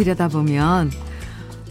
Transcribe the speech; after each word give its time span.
들여다보면 0.00 0.90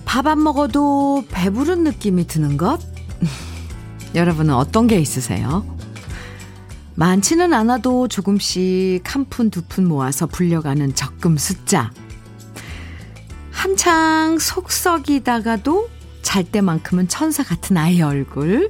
밥 0.06 0.28
안 0.28 0.42
먹어도 0.44 1.24
배부른 1.32 1.84
느낌이 1.84 2.28
드는 2.28 2.58
것? 2.58 2.80
여러분은 4.16 4.54
어떤 4.54 4.86
게 4.88 5.00
있으세요? 5.00 5.66
많지는 6.96 7.54
않아도 7.54 8.08
조금씩 8.08 9.02
한 9.06 9.26
푼, 9.26 9.50
두 9.50 9.62
푼 9.68 9.88
모아서 9.88 10.28
불려가는 10.28 10.94
적금 10.94 11.38
숫자. 11.38 11.92
한창 13.52 14.38
속 14.40 14.72
썩이다가도 14.72 15.90
잘 16.22 16.44
때만큼은 16.44 17.08
천사 17.08 17.44
같은 17.44 17.78
아이의 17.78 18.02
얼굴. 18.02 18.70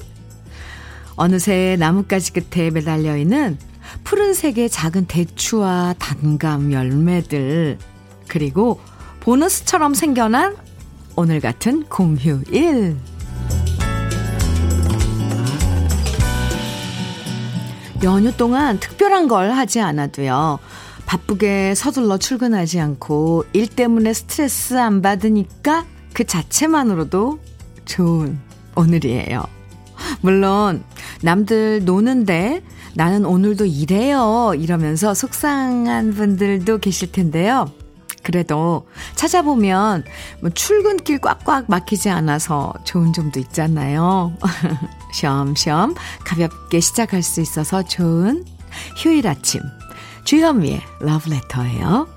어느새 1.16 1.76
나뭇가지 1.80 2.31
끝에 2.34 2.70
매달려 2.70 3.17
있는 3.17 3.58
푸른색의 4.03 4.70
작은 4.70 5.05
대추와 5.08 5.95
단감 6.00 6.72
열매들. 6.72 7.78
그리고 8.28 8.80
보너스처럼 9.20 9.94
생겨난 9.94 10.55
오늘 11.16 11.40
같은 11.40 11.84
공휴일. 11.84 12.98
연휴 18.02 18.32
동안 18.38 18.80
특별한 18.80 19.28
걸 19.28 19.52
하지 19.52 19.82
않아도요. 19.82 20.59
바쁘게 21.05 21.76
서둘러 21.76 22.17
출근하지 22.17 22.80
않고 22.80 23.45
일 23.52 23.67
때문에 23.67 24.14
스트레스 24.14 24.78
안 24.78 25.02
받으니까 25.02 25.86
그 26.14 26.23
자체만으로도 26.23 27.39
좋은 27.86 28.39
오늘이에요. 28.76 29.44
물론 30.22 30.83
남들 31.22 31.83
노는데 31.83 32.64
나는 32.95 33.26
오늘도 33.26 33.66
일해요 33.66 34.54
이러면서 34.58 35.14
속상한 35.14 36.14
분들도 36.14 36.78
계실 36.78 37.11
텐데요. 37.11 37.70
그래도 38.30 38.88
찾아보면 39.16 40.03
뭐 40.39 40.52
출근길 40.52 41.17
꽉꽉 41.17 41.66
막히지 41.67 42.11
않아서 42.11 42.75
좋은 42.83 43.11
점도 43.11 43.39
있잖아요. 43.39 44.38
쉬엄쉬엄 45.13 45.95
가볍게 46.23 46.80
시작할 46.80 47.23
수 47.23 47.41
있어서 47.41 47.81
좋은 47.81 48.45
휴일 48.97 49.27
아침. 49.27 49.61
주현미의 50.25 50.80
러브레터예요. 50.99 52.08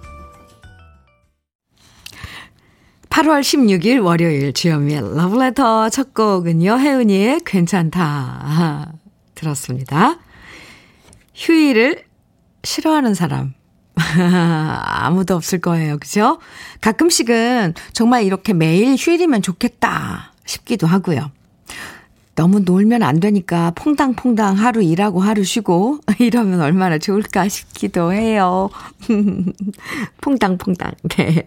8월 3.08 3.40
16일 3.40 4.04
월요일 4.04 4.52
주현미의 4.52 5.16
러브레터 5.16 5.88
첫 5.88 6.12
곡은요. 6.12 6.78
혜은이의 6.78 7.40
괜찮다 7.46 8.92
들었습니다. 9.34 10.18
휴일을 11.34 12.04
싫어하는 12.64 13.14
사람 13.14 13.54
아무도 14.84 15.34
없을 15.34 15.60
거예요. 15.60 15.98
그죠? 15.98 16.38
가끔씩은 16.80 17.74
정말 17.92 18.24
이렇게 18.24 18.52
매일 18.52 18.96
휴일이면 18.96 19.42
좋겠다 19.42 20.32
싶기도 20.44 20.86
하고요. 20.86 21.30
너무 22.34 22.60
놀면 22.60 23.02
안 23.02 23.20
되니까 23.20 23.72
퐁당퐁당 23.74 24.56
하루 24.56 24.82
일하고 24.82 25.20
하루 25.20 25.44
쉬고 25.44 25.98
이러면 26.18 26.60
얼마나 26.62 26.98
좋을까 26.98 27.48
싶기도 27.48 28.12
해요. 28.12 28.70
퐁당퐁당. 30.22 30.92
네. 31.10 31.44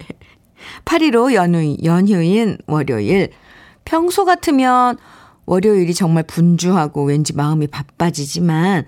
8일로 0.86 1.34
연휴, 1.34 1.76
연휴인 1.84 2.58
월요일. 2.68 3.30
평소 3.84 4.26
같으면 4.26 4.98
월요일이 5.46 5.94
정말 5.94 6.24
분주하고 6.24 7.04
왠지 7.04 7.34
마음이 7.34 7.68
바빠지지만 7.68 8.86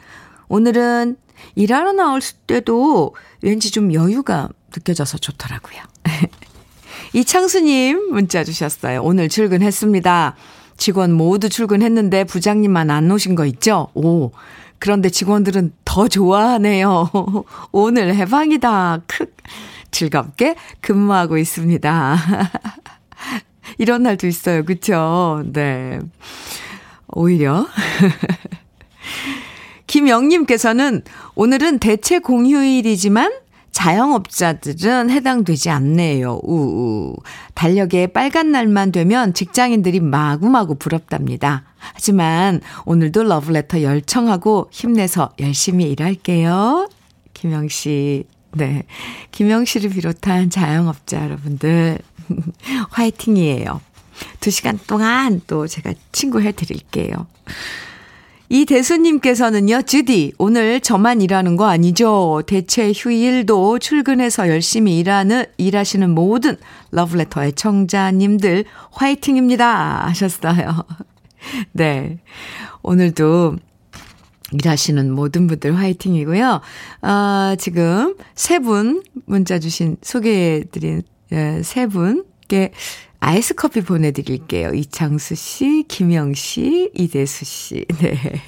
오늘은 0.49 1.17
일하러 1.55 1.93
나올 1.93 2.21
때도 2.47 3.15
왠지 3.41 3.71
좀 3.71 3.93
여유가 3.93 4.49
느껴져서 4.75 5.17
좋더라고요. 5.17 5.81
이창수님 7.13 8.11
문자 8.11 8.43
주셨어요. 8.43 9.01
오늘 9.03 9.29
출근했습니다. 9.29 10.35
직원 10.77 11.13
모두 11.13 11.49
출근했는데 11.49 12.25
부장님만 12.25 12.89
안 12.89 13.09
오신 13.11 13.35
거 13.35 13.45
있죠? 13.45 13.87
오. 13.95 14.31
그런데 14.79 15.09
직원들은 15.09 15.73
더 15.85 16.07
좋아하네요. 16.07 17.09
오늘 17.71 18.15
해방이다. 18.15 19.01
크. 19.07 19.25
즐겁게 19.89 20.55
근무하고 20.81 21.37
있습니다. 21.37 22.17
이런 23.79 24.03
날도 24.03 24.27
있어요. 24.27 24.63
그쵸? 24.63 25.43
네. 25.51 25.99
오히려. 27.07 27.65
김영님께서는 29.87 31.01
오늘은 31.35 31.79
대체 31.79 32.19
공휴일이지만 32.19 33.31
자영업자들은 33.71 35.11
해당되지 35.11 35.69
않네요. 35.69 36.39
우우. 36.43 37.15
달력에 37.53 38.07
빨간 38.07 38.51
날만 38.51 38.91
되면 38.91 39.33
직장인들이 39.33 39.99
마구마구 39.99 40.75
부럽답니다. 40.75 41.63
하지만 41.77 42.61
오늘도 42.85 43.23
러브레터 43.23 43.83
열청하고 43.83 44.69
힘내서 44.71 45.31
열심히 45.39 45.91
일할게요. 45.91 46.89
김영 47.33 47.67
씨. 47.67 48.25
네. 48.53 48.83
김영 49.31 49.65
씨를 49.65 49.91
비롯한 49.91 50.49
자영업자 50.49 51.23
여러분들 51.23 51.99
화이팅이에요. 52.89 53.79
두 54.39 54.49
시간 54.49 54.79
동안 54.87 55.41
또 55.45 55.67
제가 55.67 55.93
친구 56.11 56.41
해 56.41 56.51
드릴게요. 56.51 57.27
이 58.49 58.63
대수님께서는요, 58.65 59.81
주디, 59.81 60.33
오늘 60.37 60.79
저만 60.79 61.21
일하는 61.21 61.57
거 61.57 61.65
아니죠? 61.67 62.41
대체 62.47 62.93
휴일도 62.95 63.79
출근해서 63.79 64.47
열심히 64.47 64.97
일하는, 64.99 65.45
일하시는 65.57 66.09
모든 66.09 66.55
러브레터 66.91 67.43
의청자님들 67.43 68.63
화이팅입니다. 68.91 70.07
하셨어요. 70.07 70.85
네. 71.73 72.19
오늘도 72.83 73.57
일하시는 74.53 75.11
모든 75.11 75.47
분들 75.47 75.75
화이팅이고요. 75.77 76.61
아, 77.01 77.55
지금 77.59 78.15
세 78.33 78.59
분 78.59 79.03
문자 79.25 79.59
주신, 79.59 79.97
소개해드린 80.01 81.01
예, 81.33 81.61
세 81.63 81.85
분께 81.87 82.71
아이스 83.19 83.55
커피 83.55 83.81
보내드릴게요. 83.81 84.73
이창수 84.73 85.35
씨, 85.35 85.85
김영 85.87 86.33
씨, 86.33 86.91
이대수 86.93 87.45
씨. 87.45 87.85
네. 87.99 88.41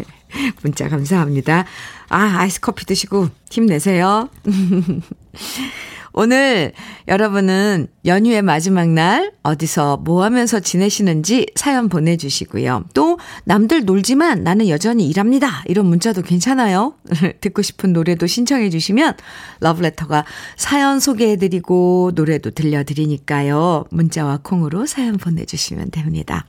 문자 0.62 0.88
감사합니다. 0.88 1.66
아, 2.09 2.35
아이스 2.40 2.59
커피 2.59 2.85
드시고 2.85 3.30
힘내세요. 3.50 4.30
오늘 6.22 6.74
여러분은 7.07 7.88
연휴의 8.03 8.41
마지막 8.41 8.90
날 8.90 9.31
어디서 9.41 9.96
뭐 10.03 10.25
하면서 10.25 10.59
지내시는지 10.59 11.46
사연 11.56 11.88
보내주시고요. 11.88 12.84
또 12.94 13.18
남들 13.46 13.85
놀지만 13.85 14.44
나는 14.44 14.68
여전히 14.68 15.07
일합니다. 15.07 15.63
이런 15.68 15.85
문자도 15.85 16.24
괜찮아요. 16.24 16.94
듣고 17.40 17.62
싶은 17.62 17.94
노래도 17.94 18.28
신청해 18.28 18.69
주시면 18.69 19.13
러브레터가 19.62 20.25
사연 20.57 21.00
소개해드리고 21.00 22.12
노래도 22.16 22.51
들려드리니까요. 22.51 23.86
문자와 23.90 24.41
콩으로 24.44 24.88
사연 24.88 25.16
보내주시면 25.16 25.91
됩니다. 25.91 26.46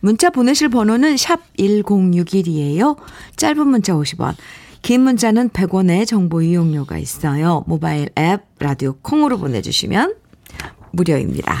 문자 0.00 0.28
보내실 0.28 0.68
번호는 0.68 1.16
샵 1.16 1.40
1061이에요. 1.56 2.98
짧은 3.36 3.66
문자 3.66 3.94
50원. 3.94 4.34
긴 4.82 5.02
문자는 5.02 5.50
100원의 5.50 6.06
정보 6.06 6.40
이용료가 6.42 6.98
있어요. 6.98 7.64
모바일 7.66 8.08
앱 8.18 8.42
라디오 8.58 8.94
콩으로 9.02 9.38
보내주시면 9.38 10.14
무료입니다. 10.92 11.56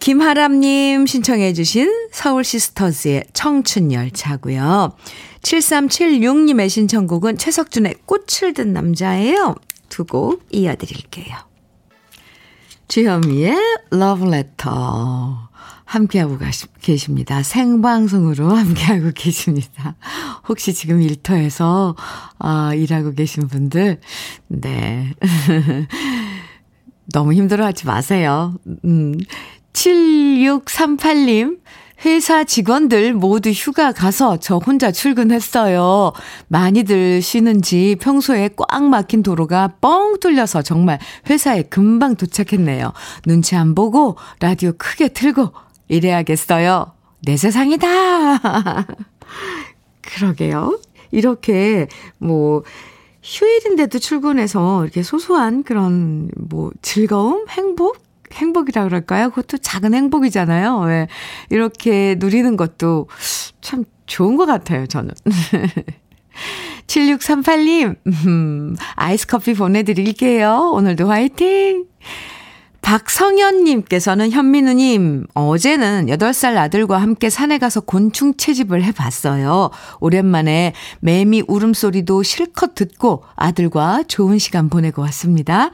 김하람님 0.00 1.06
신청해 1.06 1.52
주신 1.52 2.08
서울 2.12 2.44
시스터즈의 2.44 3.24
청춘열차고요. 3.32 4.96
7376님의 5.42 6.68
신청곡은 6.68 7.38
최석준의 7.38 7.94
꽃을 8.06 8.52
든 8.54 8.72
남자예요. 8.72 9.54
두 9.88 10.04
곡 10.04 10.44
이어드릴게요. 10.50 11.36
주현미의 12.88 13.56
러브레터 13.90 15.48
함께하고 15.86 16.36
계십니다. 16.82 17.42
생방송으로 17.42 18.50
함께하고 18.54 19.12
계십니다. 19.14 19.94
혹시 20.48 20.74
지금 20.74 21.00
일터에서 21.00 21.96
아, 22.38 22.74
일하고 22.74 23.14
계신 23.14 23.48
분들, 23.48 24.00
네. 24.48 25.14
너무 27.12 27.32
힘들어 27.32 27.64
하지 27.64 27.86
마세요. 27.86 28.54
음, 28.84 29.14
7638님, 29.72 31.60
회사 32.04 32.44
직원들 32.44 33.14
모두 33.14 33.50
휴가 33.50 33.92
가서 33.92 34.36
저 34.38 34.56
혼자 34.58 34.92
출근했어요. 34.92 36.12
많이들 36.48 37.22
쉬는지 37.22 37.96
평소에 38.00 38.50
꽉 38.56 38.84
막힌 38.84 39.22
도로가 39.22 39.74
뻥 39.80 40.18
뚫려서 40.20 40.62
정말 40.62 40.98
회사에 41.30 41.62
금방 41.62 42.16
도착했네요. 42.16 42.92
눈치 43.24 43.56
안 43.56 43.74
보고 43.74 44.16
라디오 44.40 44.72
크게 44.76 45.08
틀고 45.08 45.52
이래야겠어요. 45.88 46.92
내 47.22 47.36
세상이다. 47.36 47.86
그러게요. 50.02 50.78
이렇게 51.10 51.88
뭐 52.18 52.62
휴일인데도 53.22 53.98
출근해서 53.98 54.84
이렇게 54.84 55.02
소소한 55.02 55.62
그런 55.62 56.30
뭐 56.36 56.70
즐거움, 56.82 57.46
행복, 57.48 57.98
행복이라 58.32 58.84
그럴까요? 58.84 59.30
그것도 59.30 59.58
작은 59.58 59.94
행복이잖아요. 59.94 60.80
왜 60.80 61.08
이렇게 61.50 62.16
누리는 62.18 62.56
것도 62.56 63.08
참 63.60 63.84
좋은 64.06 64.36
것 64.36 64.46
같아요, 64.46 64.86
저는. 64.86 65.12
7638님, 66.86 67.96
음, 68.26 68.76
아이스 68.94 69.26
커피 69.26 69.54
보내드릴게요. 69.54 70.70
오늘도 70.72 71.08
화이팅! 71.08 71.86
박성현님께서는 72.86 74.30
현민우님, 74.30 75.26
어제는 75.34 76.06
8살 76.06 76.56
아들과 76.56 76.98
함께 76.98 77.30
산에 77.30 77.58
가서 77.58 77.80
곤충 77.80 78.36
채집을 78.36 78.84
해봤어요. 78.84 79.70
오랜만에 79.98 80.72
매미 81.00 81.42
울음소리도 81.48 82.22
실컷 82.22 82.76
듣고 82.76 83.24
아들과 83.34 84.04
좋은 84.06 84.38
시간 84.38 84.68
보내고 84.68 85.02
왔습니다. 85.02 85.72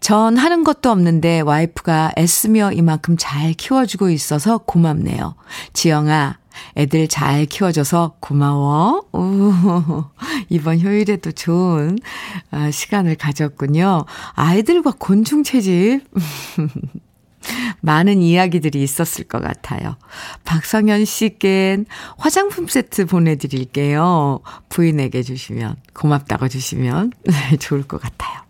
전 0.00 0.36
하는 0.36 0.62
것도 0.62 0.90
없는데 0.90 1.40
와이프가 1.40 2.12
애쓰며 2.18 2.72
이만큼 2.72 3.16
잘 3.18 3.54
키워주고 3.54 4.10
있어서 4.10 4.58
고맙네요. 4.58 5.36
지영아, 5.72 6.39
애들 6.76 7.08
잘 7.08 7.46
키워줘서 7.46 8.16
고마워. 8.20 9.04
오, 9.12 10.04
이번 10.48 10.78
휴일에도 10.78 11.32
좋은 11.32 11.98
아, 12.50 12.70
시간을 12.70 13.16
가졌군요. 13.16 14.04
아이들과 14.34 14.94
곤충 14.98 15.42
채집. 15.42 16.02
많은 17.80 18.22
이야기들이 18.22 18.82
있었을 18.82 19.24
것 19.24 19.42
같아요. 19.42 19.96
박성현 20.44 21.04
씨께 21.04 21.84
화장품 22.18 22.66
세트 22.66 23.06
보내드릴게요. 23.06 24.40
부인에게 24.68 25.22
주시면, 25.22 25.76
고맙다고 25.94 26.48
주시면 26.48 27.12
네, 27.24 27.56
좋을 27.56 27.82
것 27.84 28.00
같아요. 28.00 28.40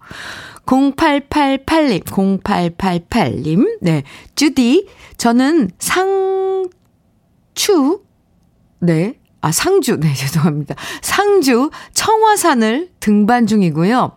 0888님, 0.67 2.05
0888님, 2.05 3.79
네, 3.81 4.03
주디, 4.37 4.87
저는 5.17 5.71
상, 5.79 6.69
추, 7.55 8.03
네, 8.81 9.21
아, 9.41 9.53
상주, 9.53 10.01
네, 10.01 10.13
죄송합니다. 10.15 10.75
상주 11.03 11.71
청화산을 11.95 12.91
등반 13.01 13.47
중이고요. 13.47 14.13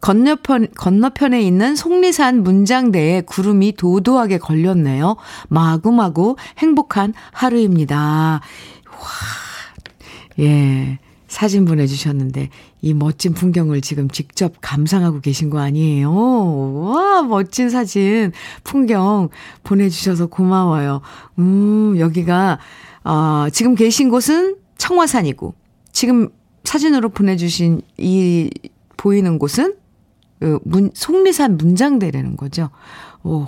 건너편, 0.00 0.68
건너편에 0.76 1.42
있는 1.42 1.74
속리산 1.74 2.44
문장대에 2.44 3.22
구름이 3.22 3.72
도도하게 3.72 4.38
걸렸네요. 4.38 5.16
마구마구 5.48 6.36
행복한 6.58 7.14
하루입니다. 7.32 7.96
와, 7.96 9.08
예. 10.38 10.98
사진 11.28 11.64
보내주셨는데, 11.64 12.48
이 12.80 12.94
멋진 12.94 13.34
풍경을 13.34 13.80
지금 13.80 14.08
직접 14.08 14.54
감상하고 14.60 15.20
계신 15.20 15.50
거 15.50 15.60
아니에요? 15.60 16.12
와, 16.12 17.22
멋진 17.22 17.70
사진, 17.70 18.32
풍경 18.64 19.28
보내주셔서 19.62 20.26
고마워요. 20.26 21.00
음, 21.38 21.96
여기가, 21.98 22.58
어, 23.04 23.46
지금 23.52 23.74
계신 23.74 24.08
곳은 24.08 24.56
청화산이고, 24.78 25.54
지금 25.92 26.28
사진으로 26.64 27.10
보내주신 27.10 27.82
이, 27.98 28.50
보이는 28.96 29.38
곳은, 29.38 29.74
그 30.40 30.58
문, 30.64 30.90
속리산 30.94 31.56
문장대라는 31.56 32.36
거죠. 32.36 32.70
오. 33.22 33.46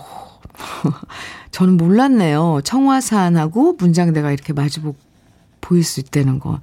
저는 1.51 1.77
몰랐네요. 1.77 2.61
청화산하고 2.65 3.75
문장대가 3.79 4.33
이렇게 4.33 4.53
마주 4.53 4.95
보일 5.61 5.85
수 5.85 6.01
있다는 6.01 6.39
거. 6.39 6.61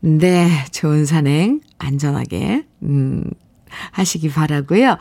네, 0.00 0.48
좋은 0.70 1.06
산행 1.06 1.60
안전하게 1.78 2.64
음, 2.82 3.24
하시기 3.92 4.30
바라고요. 4.30 4.96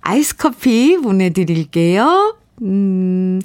아이스 0.00 0.36
커피 0.36 0.98
보내 0.98 1.30
드릴게요. 1.30 2.36
음, 2.62 3.40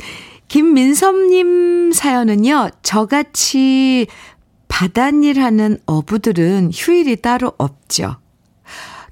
김민섭 0.48 1.16
님 1.16 1.92
사연은요. 1.92 2.70
저같이 2.84 4.08
바닷일 4.68 5.42
하는 5.42 5.78
어부들은 5.86 6.72
휴일이 6.74 7.16
따로 7.18 7.54
없죠. 7.58 8.18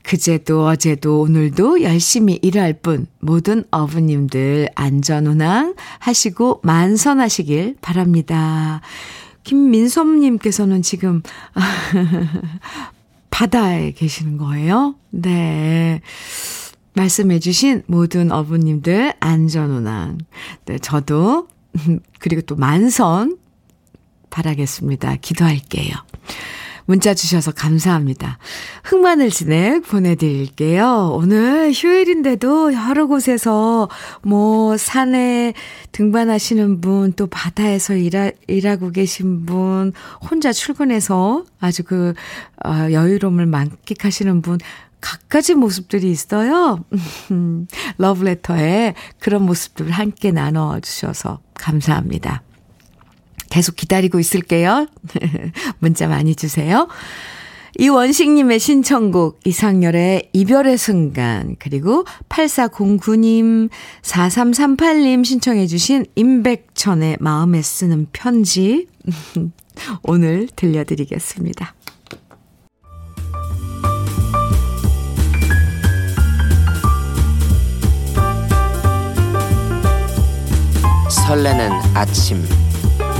그제도 0.04 0.66
어제도 0.66 1.19
오늘도 1.19 1.81
열심히 1.81 2.39
일할 2.42 2.74
뿐 2.74 3.07
모든 3.19 3.66
어부님들 3.72 4.69
안전운항 4.75 5.75
하시고 6.00 6.62
만선하시길 6.63 7.75
바랍니다. 7.81 8.81
김민섭님께서는 9.47 10.81
지금 10.81 11.21
바다에 13.31 13.91
계시는 13.91 14.38
거예요? 14.38 14.95
네. 15.09 16.01
말씀해주신 16.94 17.83
모든 17.88 18.31
어부님들 18.31 19.13
안전운항. 19.19 20.17
네, 20.65 20.79
저도, 20.79 21.47
그리고 22.19 22.41
또 22.41 22.55
만선 22.57 23.38
바라겠습니다. 24.29 25.15
기도할게요. 25.21 25.95
문자 26.88 27.13
주셔서 27.13 27.51
감사합니다. 27.51 28.39
흑마늘 28.86 29.30
진액 29.30 29.84
보내드릴게요. 29.84 31.12
오늘 31.13 31.72
휴일인데도 31.74 32.74
여러 32.74 33.07
곳에서 33.07 33.89
뭐 34.24 34.78
산에 34.78 35.54
등반하시는 35.92 36.80
분, 36.80 37.12
또 37.13 37.28
바다에서 37.28 37.94
일하, 37.94 38.31
일하고 38.48 38.92
계신 38.92 39.45
분, 39.45 39.92
혼자 40.30 40.54
출근해서 40.54 41.44
아주 41.60 41.84
그, 41.84 42.13
어, 42.66 42.88
여유로움을 42.89 43.48
만끽하시는 43.48 44.42
분, 44.42 44.57
각가지 45.01 45.56
모습들이 45.56 46.10
있어요. 46.10 46.86
러브레터에 48.00 48.94
그런 49.19 49.44
모습들을 49.44 49.92
함께 49.92 50.31
나눠주셔서 50.31 51.42
감사합니다. 51.54 52.44
계속 53.49 53.75
기다리고 53.75 54.19
있을게요. 54.19 54.88
문자 55.79 56.07
많이 56.07 56.35
주세요. 56.35 56.88
이원식님의 57.79 58.59
신청곡 58.59 59.39
이상열의 59.45 60.29
이별의 60.33 60.77
순간 60.77 61.55
그리고 61.60 62.05
8409님 62.29 63.69
4338님 64.01 65.24
신청해 65.24 65.67
주신 65.67 66.05
임백천의 66.15 67.17
마음에 67.19 67.62
쓰는 67.62 68.07
편지 68.12 68.88
오늘 70.03 70.48
들려드리겠습니다. 70.55 71.75
설레는 81.10 81.72
아침 81.93 82.41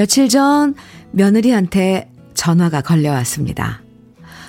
며칠 0.00 0.30
전 0.30 0.74
며느리한테 1.10 2.10
전화가 2.32 2.80
걸려왔습니다. 2.80 3.82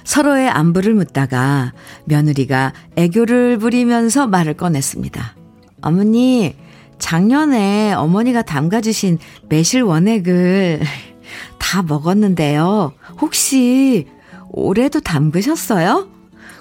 서로의 0.05 0.47
안부를 0.47 0.93
묻다가 0.93 1.73
며느리가 2.05 2.71
애교를 2.95 3.57
부리면서 3.57 4.27
말을 4.27 4.53
꺼냈습니다. 4.53 5.35
어머니, 5.81 6.55
작년에 6.99 7.91
어머니가 7.91 8.43
담가주신 8.43 9.17
매실 9.49 9.81
원액을 9.81 10.79
다 11.59 11.83
먹었는데요. 11.83 12.93
혹시 13.19 14.07
올해도 14.51 15.01
담그셨어요? 15.01 16.07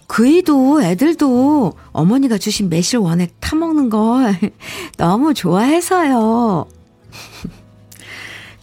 그이도 0.09 0.83
애들도 0.83 1.75
어머니가 1.93 2.39
주신 2.39 2.69
매실 2.69 2.99
원액 2.99 3.35
타먹는 3.39 3.89
걸 3.89 4.35
너무 4.99 5.33
좋아해서요. 5.33 6.67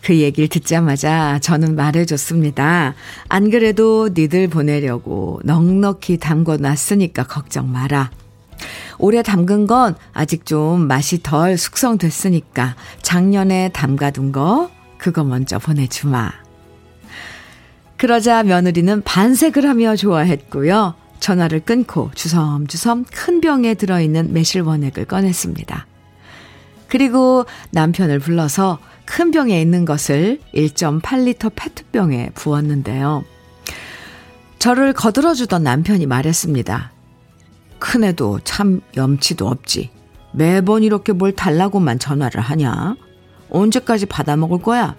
그 0.01 0.17
얘기를 0.17 0.47
듣자마자 0.47 1.39
저는 1.39 1.75
말해줬습니다. 1.75 2.95
안 3.27 3.49
그래도 3.49 4.09
니들 4.13 4.47
보내려고 4.47 5.41
넉넉히 5.43 6.17
담궈 6.17 6.57
놨으니까 6.57 7.23
걱정 7.23 7.71
마라. 7.71 8.11
올해 8.99 9.21
담근 9.21 9.67
건 9.67 9.95
아직 10.13 10.45
좀 10.45 10.87
맛이 10.87 11.21
덜 11.21 11.57
숙성됐으니까 11.57 12.75
작년에 13.01 13.69
담가둔 13.73 14.31
거 14.31 14.71
그거 14.97 15.23
먼저 15.23 15.59
보내주마. 15.59 16.31
그러자 17.97 18.43
며느리는 18.43 19.01
반색을 19.01 19.67
하며 19.67 19.95
좋아했고요. 19.95 20.95
전화를 21.19 21.61
끊고 21.61 22.11
주섬주섬 22.13 23.05
큰 23.11 23.41
병에 23.41 23.73
들어있는 23.73 24.33
매실 24.33 24.61
원액을 24.61 25.05
꺼냈습니다. 25.05 25.87
그리고 26.87 27.45
남편을 27.71 28.19
불러서 28.19 28.79
큰 29.05 29.31
병에 29.31 29.61
있는 29.61 29.85
것을 29.85 30.39
1.8리터 30.53 31.51
페트병에 31.55 32.31
부었는데요. 32.33 33.23
저를 34.59 34.93
거들어주던 34.93 35.63
남편이 35.63 36.05
말했습니다. 36.05 36.91
큰애도 37.79 38.41
참 38.43 38.81
염치도 38.95 39.47
없지. 39.47 39.91
매번 40.33 40.83
이렇게 40.83 41.13
뭘 41.13 41.31
달라고만 41.31 41.99
전화를 41.99 42.41
하냐? 42.41 42.95
언제까지 43.49 44.07
받아먹을 44.07 44.59
거야? 44.59 44.95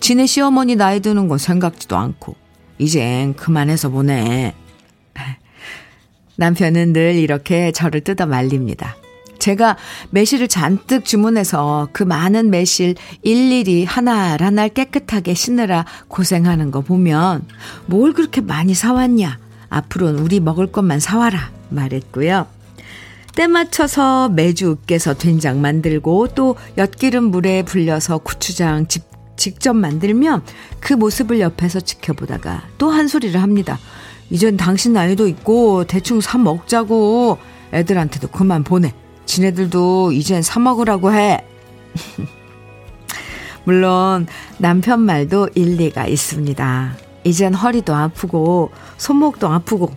지네 0.00 0.26
시어머니 0.26 0.76
나이 0.76 1.00
드는 1.00 1.28
건 1.28 1.38
생각지도 1.38 1.96
않고. 1.96 2.36
이젠 2.78 3.34
그만해서 3.34 3.88
보내. 3.88 4.54
남편은 6.36 6.92
늘 6.92 7.14
이렇게 7.14 7.72
저를 7.72 8.02
뜯어 8.02 8.26
말립니다. 8.26 8.96
제가 9.38 9.76
매실을 10.10 10.48
잔뜩 10.48 11.04
주문해서 11.04 11.88
그 11.92 12.02
많은 12.02 12.50
매실 12.50 12.94
일일이 13.22 13.84
하나를 13.84 14.46
하나 14.46 14.68
깨끗하게 14.68 15.34
씻느라 15.34 15.84
고생하는 16.08 16.70
거 16.70 16.80
보면 16.80 17.44
뭘 17.86 18.12
그렇게 18.12 18.40
많이 18.40 18.74
사왔냐. 18.74 19.38
앞으로는 19.68 20.20
우리 20.20 20.40
먹을 20.40 20.66
것만 20.66 21.00
사와라. 21.00 21.50
말했고요. 21.68 22.46
때 23.34 23.46
맞춰서 23.46 24.28
매주 24.30 24.70
으깨서 24.70 25.14
된장 25.14 25.60
만들고 25.60 26.28
또 26.28 26.56
엿기름 26.78 27.24
물에 27.24 27.62
불려서 27.64 28.18
고추장 28.18 28.86
집, 28.86 29.02
직접 29.36 29.74
만들면 29.74 30.42
그 30.80 30.94
모습을 30.94 31.40
옆에서 31.40 31.80
지켜보다가 31.80 32.62
또 32.78 32.90
한 32.90 33.08
소리를 33.08 33.40
합니다. 33.42 33.78
이젠 34.30 34.56
당신 34.56 34.94
나이도 34.94 35.28
있고 35.28 35.84
대충 35.84 36.20
사 36.20 36.38
먹자고 36.38 37.38
애들한테도 37.72 38.28
그만 38.28 38.64
보내. 38.64 38.94
지네들도 39.26 40.12
이젠 40.12 40.42
사 40.42 40.58
먹으라고 40.60 41.12
해. 41.12 41.44
물론 43.64 44.26
남편 44.58 45.00
말도 45.00 45.50
일리가 45.54 46.06
있습니다. 46.06 46.96
이젠 47.24 47.54
허리도 47.54 47.94
아프고 47.94 48.70
손목도 48.96 49.48
아프고 49.48 49.90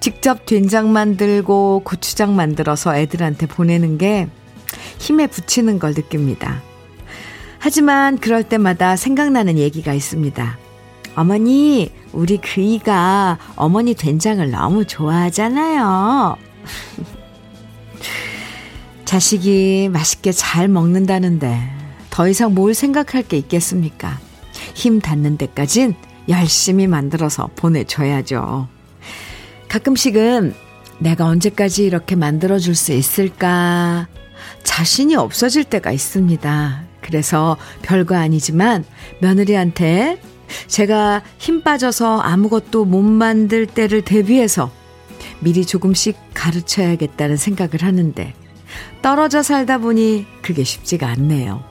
직접 0.00 0.46
된장 0.46 0.92
만들고 0.92 1.82
고추장 1.84 2.36
만들어서 2.36 2.96
애들한테 2.96 3.46
보내는 3.46 3.98
게 3.98 4.28
힘에 4.98 5.26
붙이는 5.26 5.78
걸 5.78 5.94
느낍니다. 5.94 6.62
하지만 7.58 8.18
그럴 8.18 8.44
때마다 8.44 8.94
생각나는 8.94 9.58
얘기가 9.58 9.92
있습니다. 9.92 10.56
어머니, 11.16 11.90
우리 12.12 12.38
그이가 12.38 13.38
어머니 13.56 13.94
된장을 13.94 14.48
너무 14.50 14.84
좋아하잖아요. 14.84 16.36
자식이 19.08 19.88
맛있게 19.90 20.32
잘 20.32 20.68
먹는다는데 20.68 21.58
더 22.10 22.28
이상 22.28 22.52
뭘 22.52 22.74
생각할 22.74 23.22
게 23.22 23.38
있겠습니까? 23.38 24.20
힘 24.74 25.00
닿는 25.00 25.38
데까진 25.38 25.94
열심히 26.28 26.86
만들어서 26.86 27.48
보내줘야죠. 27.56 28.68
가끔씩은 29.68 30.52
내가 30.98 31.24
언제까지 31.24 31.86
이렇게 31.86 32.16
만들어줄 32.16 32.74
수 32.74 32.92
있을까 32.92 34.08
자신이 34.62 35.16
없어질 35.16 35.64
때가 35.64 35.90
있습니다. 35.90 36.82
그래서 37.00 37.56
별거 37.80 38.14
아니지만 38.14 38.84
며느리한테 39.22 40.20
제가 40.66 41.22
힘 41.38 41.62
빠져서 41.62 42.18
아무것도 42.20 42.84
못 42.84 43.00
만들 43.00 43.64
때를 43.64 44.02
대비해서 44.02 44.70
미리 45.40 45.64
조금씩 45.64 46.14
가르쳐야겠다는 46.34 47.38
생각을 47.38 47.84
하는데 47.84 48.34
떨어져 49.02 49.42
살다 49.42 49.78
보니 49.78 50.26
그게 50.42 50.64
쉽지가 50.64 51.08
않네요. 51.08 51.62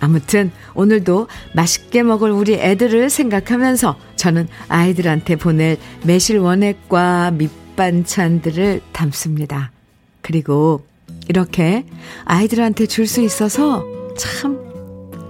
아무튼 0.00 0.50
오늘도 0.74 1.28
맛있게 1.54 2.02
먹을 2.02 2.30
우리 2.30 2.54
애들을 2.54 3.08
생각하면서 3.08 3.96
저는 4.16 4.48
아이들한테 4.68 5.36
보낼 5.36 5.78
매실 6.04 6.38
원액과 6.38 7.32
밑반찬들을 7.32 8.80
담습니다. 8.92 9.70
그리고 10.20 10.84
이렇게 11.28 11.84
아이들한테 12.24 12.86
줄 12.86 13.06
수 13.06 13.20
있어서 13.20 13.84
참 14.16 14.58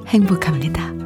행복합니다. 0.09 1.02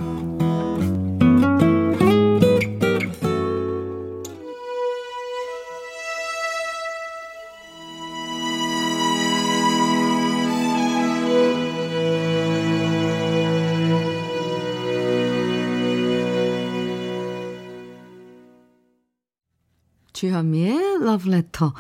주현미의 20.37 21.05
러브레터. 21.05 21.73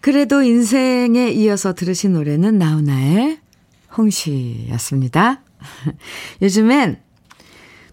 그래도 0.00 0.42
인생에 0.42 1.30
이어서 1.30 1.74
들으신 1.74 2.12
노래는 2.12 2.58
나훈아의 2.58 3.38
홍시였습니다. 3.96 5.42
요즘엔 6.42 7.00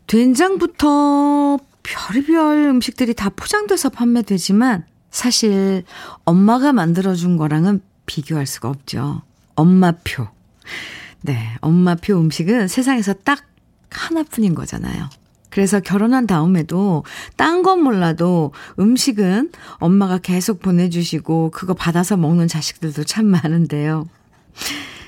된장부터 0.07 1.59
별의별 1.83 2.65
음식들이 2.65 3.13
다 3.13 3.29
포장돼서 3.29 3.89
판매되지만 3.89 4.85
사실 5.11 5.83
엄마가 6.25 6.73
만들어준 6.73 7.37
거랑은 7.37 7.81
비교할 8.05 8.45
수가 8.45 8.69
없죠. 8.69 9.21
엄마표. 9.55 10.27
네, 11.21 11.55
엄마표 11.61 12.17
음식은 12.19 12.67
세상에서 12.67 13.13
딱 13.13 13.45
하나뿐인 13.91 14.55
거잖아요. 14.55 15.09
그래서 15.49 15.79
결혼한 15.79 16.27
다음에도 16.27 17.03
딴 17.35 17.59
건 17.63 17.81
몰라도 17.83 18.53
음식은 18.79 19.51
엄마가 19.79 20.19
계속 20.19 20.61
보내주시고 20.61 21.51
그거 21.51 21.73
받아서 21.73 22.15
먹는 22.15 22.47
자식들도 22.47 23.03
참 23.03 23.25
많은데요. 23.25 24.07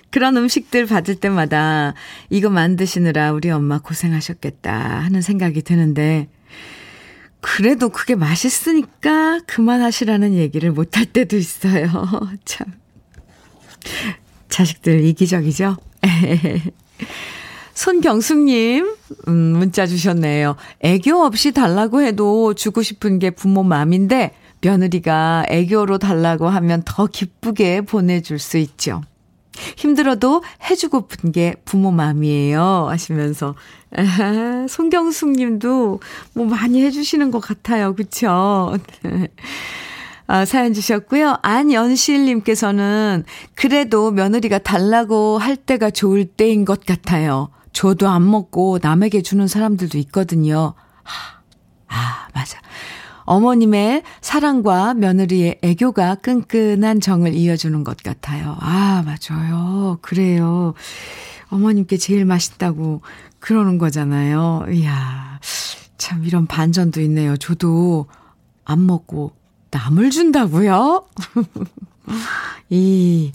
그런 0.10 0.36
음식들 0.36 0.86
받을 0.86 1.16
때마다 1.16 1.94
이거 2.30 2.50
만드시느라 2.50 3.32
우리 3.32 3.50
엄마 3.50 3.80
고생하셨겠다 3.80 4.74
하는 4.74 5.22
생각이 5.22 5.62
드는데 5.62 6.28
그래도 7.40 7.90
그게 7.90 8.16
맛있으니까 8.16 9.40
그만하시라는 9.48 10.34
얘기를 10.34 10.72
못할 10.72 11.06
때도 11.06 11.38
있어요. 11.38 11.90
참. 12.46 12.68
자식들 14.50 15.06
이기적이죠? 15.06 15.78
손경숙님, 17.82 18.96
음, 19.28 19.34
문자 19.34 19.88
주셨네요. 19.88 20.56
애교 20.82 21.16
없이 21.26 21.52
달라고 21.52 22.04
해도 22.04 22.54
주고 22.54 22.84
싶은 22.84 23.18
게 23.18 23.32
부모 23.32 23.64
마음인데, 23.64 24.36
며느리가 24.62 25.46
애교로 25.50 25.98
달라고 25.98 26.48
하면 26.48 26.84
더 26.86 27.08
기쁘게 27.08 27.82
보내줄 27.82 28.38
수 28.38 28.60
있죠. 28.60 29.02
힘들어도 29.78 30.44
해주고픈 30.70 31.32
게 31.32 31.56
부모 31.66 31.90
마음이에요. 31.90 32.86
하시면서. 32.88 33.56
아, 33.98 34.68
손경숙 34.70 35.32
님도 35.32 36.02
뭐 36.34 36.46
많이 36.46 36.84
해주시는 36.84 37.32
것 37.32 37.40
같아요. 37.40 37.96
그쵸? 37.96 38.78
아, 40.28 40.46
사연 40.46 40.74
주셨고요. 40.74 41.40
안연실 41.42 42.26
님께서는 42.26 43.24
그래도 43.56 44.12
며느리가 44.12 44.60
달라고 44.60 45.40
할 45.40 45.56
때가 45.56 45.90
좋을 45.90 46.26
때인 46.26 46.64
것 46.64 46.86
같아요. 46.86 47.50
저도 47.74 48.08
안 48.08 48.30
먹고 48.30 48.80
남에게 48.82 49.22
주는 49.22 49.48
사람들도 49.48 49.98
있거든요. 50.00 50.74
아, 51.88 52.28
맞아. 52.34 52.60
어머님의 53.26 54.04
사랑과 54.22 54.94
며느리의 54.94 55.60
애교가 55.62 56.16
끈끈한 56.16 57.00
정을 57.00 57.34
이어주는 57.34 57.84
것 57.84 57.98
같아요. 57.98 58.58
아, 58.60 59.04
맞아요. 59.06 60.00
그래요. 60.02 60.74
어머님께 61.50 61.98
제일 61.98 62.26
맛있다고 62.26 63.02
그러는 63.40 63.78
거잖아요. 63.78 64.66
이야, 64.72 65.40
참 65.98 66.26
이런 66.26 66.48
반전도 66.48 67.02
있네요. 67.02 67.38
저도 67.38 68.08
안 68.66 68.86
먹고 68.86 69.34
남을 69.72 70.10
준다고요? 70.12 71.06
이 72.70 73.32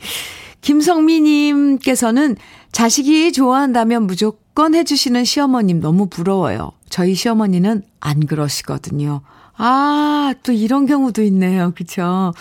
김성미님께서는 0.60 2.36
자식이 2.76 3.32
좋아한다면 3.32 4.06
무조건 4.06 4.74
해주시는 4.74 5.24
시어머님 5.24 5.80
너무 5.80 6.10
부러워요. 6.10 6.72
저희 6.90 7.14
시어머니는 7.14 7.82
안 8.00 8.26
그러시거든요. 8.26 9.22
아, 9.56 10.34
또 10.42 10.52
이런 10.52 10.84
경우도 10.84 11.22
있네요. 11.22 11.72
그쵸? 11.74 12.34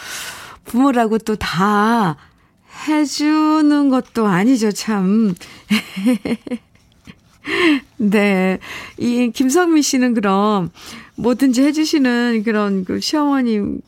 부모라고 0.65 1.19
또 1.19 1.37
다 1.37 2.17
해주는 2.85 3.89
것도 3.89 4.27
아니죠, 4.27 4.73
참. 4.73 5.35
네. 7.95 8.59
이 8.97 9.31
김성미 9.33 9.83
씨는 9.83 10.15
그럼 10.15 10.69
뭐든지 11.15 11.63
해주시는 11.63 12.43
그런 12.43 12.83
그 12.83 12.99
시어머님 12.99 13.79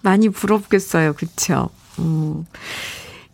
많이 0.00 0.30
부럽겠어요. 0.30 1.12
그쵸? 1.12 1.68
음. 1.98 2.46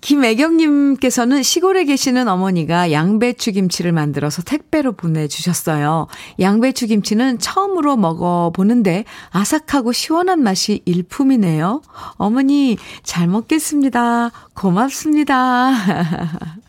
김애경님께서는 0.05 1.43
시골에 1.43 1.85
계시는 1.85 2.29
어머니가 2.29 2.93
양배추 2.93 3.53
김치를 3.53 3.93
만들어서 3.93 4.43
택배로 4.43 4.93
보내주셨어요. 4.93 6.09
양배추 6.41 6.89
김치는 6.89 7.39
처음으로 7.39 7.97
먹어보는데 7.97 9.07
아삭하고 9.31 9.93
시원한 9.93 10.43
맛이 10.43 10.83
일품이네요. 10.85 11.81
어머니, 12.17 12.77
잘 13.03 13.29
먹겠습니다. 13.29 14.31
고맙습니다. 14.53 15.73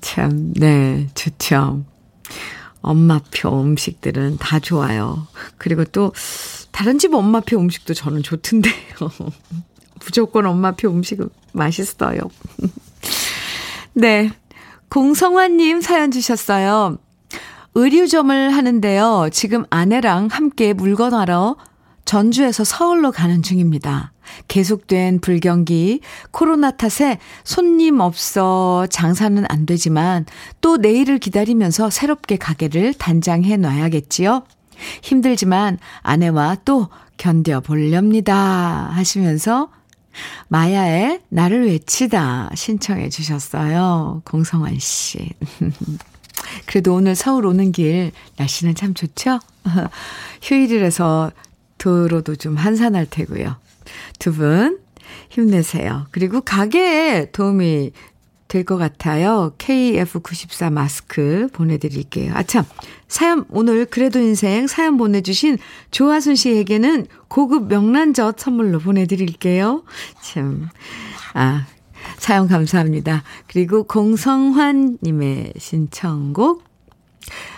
참, 0.00 0.52
네, 0.54 1.06
좋죠. 1.14 1.84
엄마표 2.82 3.62
음식들은 3.62 4.38
다 4.38 4.58
좋아요. 4.58 5.28
그리고 5.58 5.84
또, 5.84 6.12
다른 6.72 6.98
집 6.98 7.14
엄마표 7.14 7.60
음식도 7.60 7.94
저는 7.94 8.24
좋던데요. 8.24 8.74
무조건 10.00 10.46
엄마표 10.46 10.90
음식은 10.90 11.28
맛있어요. 11.52 12.20
네. 13.94 14.30
공성환님 14.88 15.80
사연 15.80 16.10
주셨어요. 16.10 16.98
의류점을 17.74 18.50
하는데요. 18.50 19.28
지금 19.32 19.64
아내랑 19.70 20.28
함께 20.30 20.72
물건 20.72 21.14
하러 21.14 21.56
전주에서 22.04 22.64
서울로 22.64 23.12
가는 23.12 23.40
중입니다. 23.40 24.12
계속된 24.48 25.20
불경기, 25.20 26.00
코로나 26.32 26.72
탓에 26.72 27.18
손님 27.44 28.00
없어 28.00 28.86
장사는 28.90 29.44
안 29.48 29.66
되지만 29.66 30.26
또 30.60 30.76
내일을 30.76 31.18
기다리면서 31.18 31.90
새롭게 31.90 32.36
가게를 32.36 32.94
단장해 32.94 33.56
놔야겠지요. 33.56 34.42
힘들지만 35.02 35.78
아내와 36.02 36.56
또 36.64 36.88
견뎌보렵니다. 37.16 38.90
하시면서 38.92 39.68
마야의 40.48 41.20
나를 41.28 41.66
외치다 41.66 42.50
신청해 42.54 43.08
주셨어요. 43.10 44.22
공성환 44.24 44.78
씨. 44.78 45.30
그래도 46.66 46.94
오늘 46.94 47.14
서울 47.14 47.46
오는 47.46 47.70
길 47.72 48.12
날씨는 48.36 48.74
참 48.74 48.94
좋죠? 48.94 49.38
휴일이라서 50.42 51.30
도로도 51.78 52.36
좀 52.36 52.56
한산할 52.56 53.06
테고요. 53.06 53.56
두 54.18 54.32
분 54.32 54.78
힘내세요. 55.30 56.06
그리고 56.10 56.40
가게에 56.40 57.30
도움이 57.30 57.92
될 58.50 58.64
것 58.64 58.76
같아요. 58.76 59.54
KF94 59.58 60.72
마스크 60.72 61.48
보내드릴게요. 61.52 62.32
아참, 62.34 62.64
사연, 63.08 63.44
오늘 63.48 63.86
그래도 63.86 64.18
인생 64.18 64.66
사연 64.66 64.96
보내주신 64.96 65.56
조하순 65.92 66.34
씨에게는 66.34 67.06
고급 67.28 67.68
명란젓 67.68 68.38
선물로 68.38 68.80
보내드릴게요. 68.80 69.84
참, 70.20 70.68
아, 71.32 71.66
사연 72.18 72.48
감사합니다. 72.48 73.22
그리고 73.46 73.84
공성환님의 73.84 75.54
신청곡, 75.56 76.64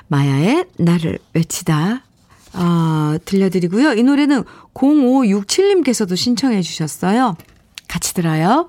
마야의 0.09 0.67
나를 0.77 1.19
외치다 1.33 2.05
아, 2.53 3.19
들려드리고요. 3.25 3.95
이 3.95 4.03
노래는 4.03 4.45
0567님께서도 4.75 6.17
신청해 6.17 6.61
주셨어요. 6.61 7.37
같이 7.89 8.13
들어요. 8.13 8.69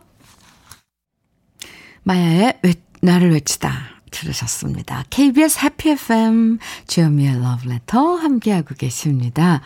마야의 2.03 2.59
외, 2.63 2.73
나를 3.01 3.31
외치다 3.31 3.71
들으셨습니다. 4.11 5.05
KBS 5.09 5.59
해피 5.63 5.89
FM 5.91 6.59
주현미의 6.87 7.41
러브레터 7.41 8.15
함께하고 8.15 8.75
계십니다. 8.75 9.61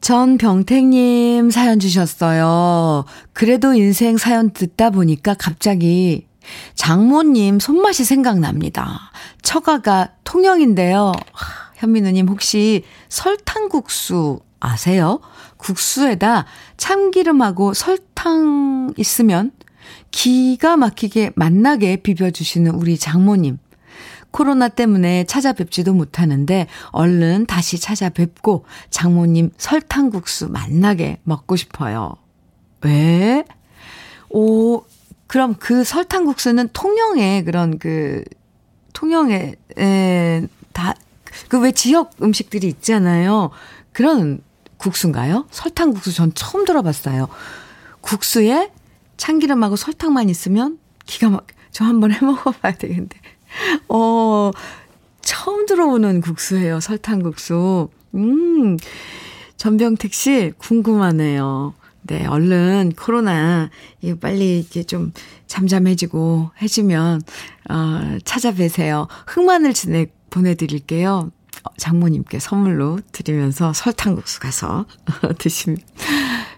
전병택님 0.00 1.50
사연 1.50 1.80
주셨어요. 1.80 3.04
그래도 3.32 3.74
인생 3.74 4.16
사연 4.16 4.50
듣다 4.52 4.90
보니까 4.90 5.34
갑자기 5.34 6.26
장모님 6.74 7.58
손맛이 7.58 8.04
생각납니다. 8.04 9.10
처가가 9.42 10.12
통영인데요. 10.24 11.12
현미 11.76 12.00
누님 12.00 12.28
혹시 12.28 12.84
설탕국수 13.08 14.40
아세요? 14.60 15.20
국수에다 15.56 16.46
참기름하고 16.76 17.74
설탕 17.74 18.92
있으면 18.96 19.52
기가 20.10 20.76
막히게 20.76 21.32
맛나게 21.36 21.96
비벼주시는 21.96 22.72
우리 22.72 22.98
장모님. 22.98 23.58
코로나 24.30 24.68
때문에 24.68 25.24
찾아뵙지도 25.24 25.94
못하는데 25.94 26.66
얼른 26.90 27.46
다시 27.46 27.78
찾아뵙고 27.78 28.64
장모님 28.90 29.50
설탕국수 29.56 30.50
맛나게 30.50 31.18
먹고 31.24 31.56
싶어요. 31.56 32.14
왜? 32.82 33.44
오, 34.28 34.82
그럼 35.26 35.54
그 35.58 35.82
설탕국수는 35.84 36.68
통영에 36.72 37.42
그런 37.42 37.78
그, 37.78 38.22
통영에, 38.92 39.54
에, 39.78 40.46
다, 40.72 40.94
그 41.48 41.58
왜 41.58 41.72
지역 41.72 42.12
음식들이 42.22 42.66
있잖아요. 42.68 43.50
그런 43.92 44.40
국수인가요? 44.76 45.46
설탕국수 45.50 46.12
전 46.12 46.32
처음 46.34 46.64
들어봤어요. 46.64 47.28
국수에 48.00 48.70
참기름하고 49.18 49.76
설탕만 49.76 50.30
있으면 50.30 50.78
기가 51.04 51.28
막, 51.28 51.46
저 51.70 51.84
한번 51.84 52.12
해 52.12 52.18
먹어봐야 52.24 52.74
되겠는데. 52.76 53.18
어, 53.88 54.50
처음 55.20 55.66
들어보는 55.66 56.22
국수예요. 56.22 56.80
설탕국수. 56.80 57.90
음, 58.14 58.78
전병택 59.56 60.14
씨, 60.14 60.52
궁금하네요. 60.56 61.74
네, 62.02 62.24
얼른 62.26 62.92
코로나, 62.96 63.68
빨리 64.20 64.60
이제 64.60 64.82
좀 64.82 65.12
잠잠해지고 65.46 66.52
해지면, 66.62 67.20
어, 67.68 68.18
찾아뵈세요. 68.24 69.08
흑마늘 69.26 69.74
진액 69.74 70.14
보내드릴게요. 70.30 71.30
장모님께 71.76 72.38
선물로 72.38 73.00
드리면서 73.12 73.72
설탕국수 73.72 74.40
가서 74.40 74.86
드시면 75.38 75.78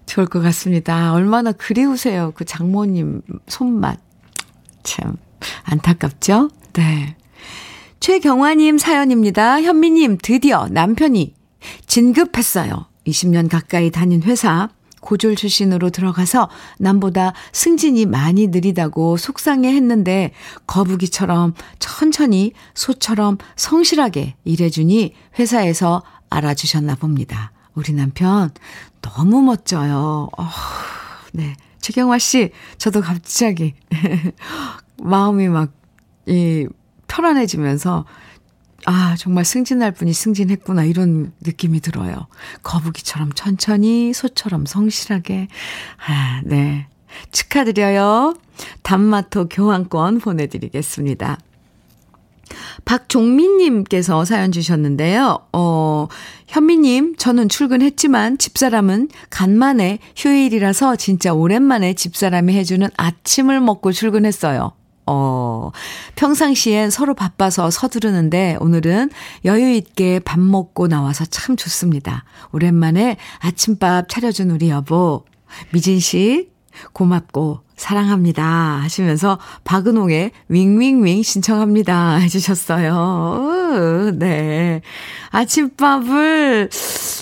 좋을 0.06 0.26
것 0.26 0.40
같습니다. 0.40 1.12
얼마나 1.12 1.52
그리우세요. 1.52 2.32
그 2.34 2.44
장모님 2.44 3.22
손맛. 3.46 3.98
참, 4.82 5.16
안타깝죠? 5.64 6.50
네. 6.72 7.16
최경화님 8.00 8.78
사연입니다. 8.78 9.60
현미님, 9.60 10.18
드디어 10.22 10.68
남편이 10.70 11.34
진급했어요. 11.86 12.86
20년 13.06 13.50
가까이 13.50 13.90
다닌 13.90 14.22
회사, 14.22 14.70
고졸 15.00 15.36
출신으로 15.36 15.90
들어가서 15.90 16.48
남보다 16.78 17.32
승진이 17.52 18.06
많이 18.06 18.48
느리다고 18.48 19.16
속상해 19.16 19.72
했는데 19.74 20.32
거북이처럼 20.66 21.54
천천히 21.78 22.52
소처럼 22.74 23.38
성실하게 23.56 24.36
일해주니 24.44 25.14
회사에서 25.38 26.02
알아주셨나 26.28 26.96
봅니다. 26.96 27.52
우리 27.74 27.92
남편 27.92 28.50
너무 29.00 29.42
멋져요. 29.42 30.28
어, 30.36 30.48
네. 31.32 31.56
최경화 31.80 32.18
씨, 32.18 32.50
저도 32.76 33.00
갑자기 33.00 33.74
마음이 35.02 35.48
막, 35.48 35.72
이, 36.26 36.68
편안해지면서 37.08 38.04
아, 38.86 39.14
정말 39.18 39.44
승진할 39.44 39.92
분이 39.92 40.12
승진했구나, 40.12 40.84
이런 40.84 41.32
느낌이 41.40 41.80
들어요. 41.80 42.26
거북이처럼 42.62 43.32
천천히, 43.34 44.12
소처럼 44.12 44.66
성실하게. 44.66 45.48
아, 46.06 46.40
네. 46.44 46.86
축하드려요. 47.32 48.34
단마토 48.82 49.48
교환권 49.48 50.20
보내드리겠습니다. 50.20 51.38
박종민님께서 52.84 54.24
사연 54.24 54.52
주셨는데요. 54.52 55.38
어, 55.52 56.08
현미님, 56.48 57.16
저는 57.16 57.48
출근했지만 57.48 58.38
집사람은 58.38 59.08
간만에 59.30 59.98
휴일이라서 60.16 60.96
진짜 60.96 61.32
오랜만에 61.32 61.94
집사람이 61.94 62.54
해주는 62.54 62.88
아침을 62.96 63.60
먹고 63.60 63.92
출근했어요. 63.92 64.72
어, 65.06 65.70
평상시엔 66.16 66.90
서로 66.90 67.14
바빠서 67.14 67.70
서두르는데 67.70 68.56
오늘은 68.60 69.10
여유 69.44 69.70
있게 69.70 70.20
밥 70.20 70.38
먹고 70.38 70.88
나와서 70.88 71.24
참 71.24 71.56
좋습니다. 71.56 72.24
오랜만에 72.52 73.16
아침밥 73.40 74.08
차려준 74.08 74.50
우리 74.50 74.70
여보, 74.70 75.24
미진 75.72 75.98
씨, 76.00 76.50
고맙고 76.92 77.60
사랑합니다. 77.76 78.44
하시면서 78.82 79.38
박은홍의 79.64 80.32
윙윙윙 80.48 81.22
신청합니다. 81.22 82.16
해주셨어요. 82.22 84.12
네. 84.18 84.82
아침밥을 85.30 86.68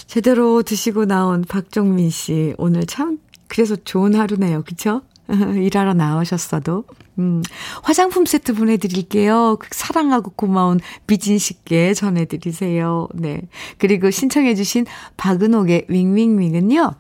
제대로 0.07 0.63
드시고 0.63 1.05
나온 1.05 1.43
박종민 1.43 2.11
씨. 2.11 2.55
오늘 2.59 2.87
참, 2.87 3.19
그래서 3.47 3.77
좋은 3.77 4.15
하루네요. 4.15 4.65
그쵸? 4.65 5.03
일하러 5.57 5.95
나오셨어도. 5.95 6.85
음, 7.19 7.43
화장품 7.83 8.25
세트 8.25 8.55
보내드릴게요. 8.55 9.57
그 9.59 9.69
사랑하고 9.71 10.31
고마운 10.31 10.81
미진 11.07 11.39
씨께 11.39 11.95
전해드리세요. 11.95 13.09
네. 13.15 13.43
그리고 13.79 14.11
신청해주신 14.11 14.87
박은옥의 15.17 15.87
윙윙윙은요. 15.89 16.95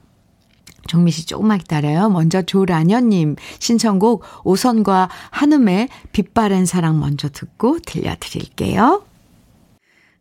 정미 0.88 1.11
씨 1.11 1.27
조금만 1.27 1.59
기다려요. 1.59 2.09
먼저 2.09 2.43
조라녀님 2.43 3.37
신청곡 3.59 4.25
오선과 4.45 5.11
한음의 5.31 5.88
빛바랜 6.12 6.67
사랑 6.67 6.99
먼저 6.99 7.29
듣고 7.29 7.79
들려드릴게요. 7.81 9.08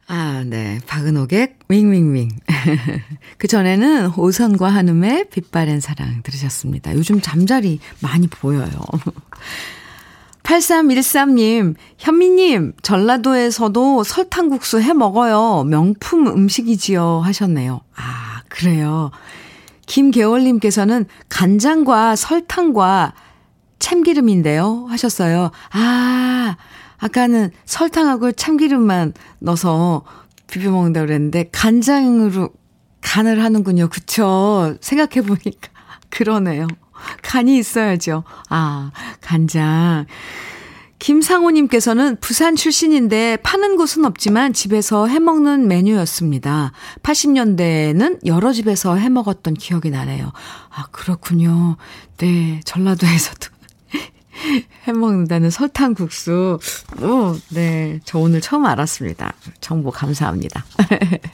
아, 0.08 0.44
네. 0.46 0.80
박은옥의 0.88 1.56
윙윙윙. 1.68 2.30
그 3.38 3.48
전에는 3.48 4.12
오선과 4.16 4.70
한음의 4.70 5.30
빛바랜 5.30 5.82
사랑 5.82 6.24
들으셨습니다. 6.24 6.96
요즘 6.96 7.20
잠자리 7.20 7.80
많이 8.02 8.28
보여요. 8.28 8.72
8313님, 10.44 11.76
현미님, 11.98 12.74
전라도에서도 12.82 14.04
설탕국수 14.04 14.82
해 14.82 14.94
먹어요. 14.94 15.66
명품 15.66 16.28
음식이지요. 16.28 17.20
하셨네요. 17.20 17.82
아, 17.98 18.42
그래요. 18.48 19.12
김계월님께서는 19.88 21.06
간장과 21.28 22.16
설탕과 22.16 23.14
참기름인데요. 23.80 24.86
하셨어요. 24.90 25.52
아, 25.72 26.56
아까는 26.98 27.52
설탕하고 27.66 28.32
참기름만 28.32 29.14
넣어서 29.40 30.04
비벼 30.48 30.72
먹는다 30.72 31.02
그랬는데 31.02 31.50
간장으로 31.52 32.50
간을 33.02 33.44
하는군요. 33.44 33.90
그쵸? 33.90 34.76
생각해 34.82 35.26
보니까. 35.26 35.70
그러네요. 36.10 36.68
간이 37.22 37.58
있어야죠. 37.58 38.24
아, 38.50 38.92
간장. 39.22 40.06
김상호님께서는 41.00 42.18
부산 42.20 42.56
출신인데 42.56 43.38
파는 43.44 43.76
곳은 43.76 44.04
없지만 44.04 44.52
집에서 44.54 45.06
해먹는 45.06 45.68
메뉴였습니다. 45.68 46.72
80년대에는 47.04 48.26
여러 48.26 48.52
집에서 48.52 48.96
해먹었던 48.96 49.54
기억이 49.54 49.92
나네요. 49.92 50.32
아, 50.70 50.88
그렇군요. 50.92 51.78
네, 52.18 52.62
전라도에서도 52.66 53.57
해먹는다는 54.84 55.50
설탕국수. 55.50 56.60
오, 57.02 57.36
네, 57.50 58.00
저 58.06 58.20
오늘 58.20 58.42
처음 58.42 58.66
알았습니다. 58.66 59.34
정보 59.62 59.92
감사합니다. 59.92 60.66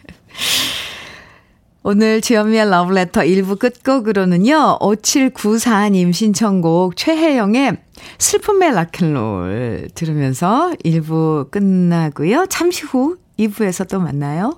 오늘 1.86 2.22
주현미의 2.22 2.70
러브레터 2.70 3.22
1부 3.22 3.60
끝곡으로는요, 3.60 4.80
5794님 4.80 6.14
신청곡 6.14 6.96
최혜영의 6.96 7.76
슬픔의 8.18 8.74
락앤롤 8.74 9.90
들으면서 9.94 10.74
1부 10.86 11.52
끝나고요. 11.52 12.46
잠시 12.50 12.84
후 12.86 13.18
2부에서 13.38 13.90
또 13.90 14.00
만나요. 14.00 14.58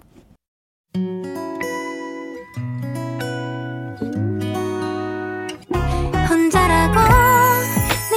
혼자라고 6.30 7.25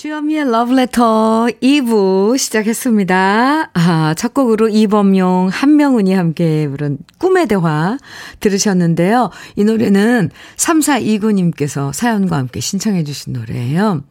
주현미의 0.00 0.46
Letter 0.48 1.60
2부 1.60 2.38
시작했습니다. 2.38 3.70
아, 3.74 4.14
첫 4.16 4.32
곡으로 4.32 4.70
이범용, 4.70 5.48
한명훈이 5.52 6.14
함께 6.14 6.66
부른 6.68 6.96
꿈의 7.18 7.48
대화 7.48 7.98
들으셨는데요. 8.40 9.28
이 9.56 9.64
노래는 9.64 10.30
3429님께서 10.56 11.92
사연과 11.92 12.38
함께 12.38 12.60
신청해 12.60 13.04
주신 13.04 13.34
노래예요. 13.34 14.02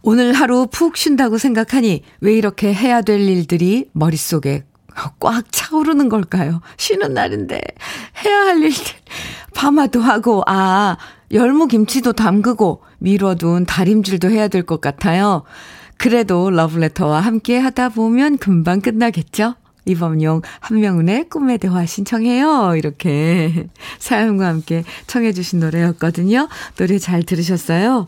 오늘 0.00 0.32
하루 0.32 0.66
푹 0.70 0.96
쉰다고 0.96 1.36
생각하니 1.36 2.02
왜 2.22 2.34
이렇게 2.34 2.72
해야 2.72 3.02
될 3.02 3.20
일들이 3.20 3.90
머릿속에 3.92 4.64
꽉 5.18 5.44
차오르는 5.50 6.08
걸까요? 6.08 6.60
쉬는 6.76 7.14
날인데 7.14 7.60
해야 8.24 8.36
할 8.40 8.62
일들 8.62 8.94
파마도 9.54 10.00
하고 10.00 10.42
아 10.46 10.96
열무김치도 11.32 12.12
담그고 12.14 12.82
미뤄둔 12.98 13.66
다림질도 13.66 14.30
해야 14.30 14.48
될 14.48 14.64
것 14.64 14.80
같아요. 14.80 15.42
그래도 15.96 16.50
러브레터와 16.50 17.20
함께 17.20 17.58
하다 17.58 17.90
보면 17.90 18.38
금방 18.38 18.80
끝나겠죠? 18.80 19.54
이범용 19.86 20.42
한명훈의 20.60 21.28
꿈의 21.28 21.58
대화 21.58 21.84
신청해요. 21.86 22.74
이렇게 22.76 23.68
사연과 23.98 24.46
함께 24.46 24.84
청해 25.06 25.32
주신 25.32 25.60
노래였거든요. 25.60 26.48
노래 26.76 26.98
잘 26.98 27.22
들으셨어요? 27.22 28.06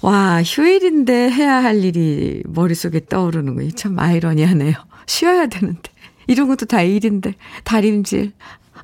와, 0.00 0.42
휴일인데 0.44 1.30
해야 1.30 1.62
할 1.62 1.82
일이 1.84 2.42
머릿속에 2.46 3.00
떠오르는 3.06 3.56
거참 3.56 3.98
아이러니하네요. 3.98 4.74
쉬어야 5.06 5.46
되는데. 5.46 5.90
이런 6.28 6.46
것도 6.46 6.66
다 6.66 6.82
일인데. 6.82 7.34
다림질. 7.64 8.32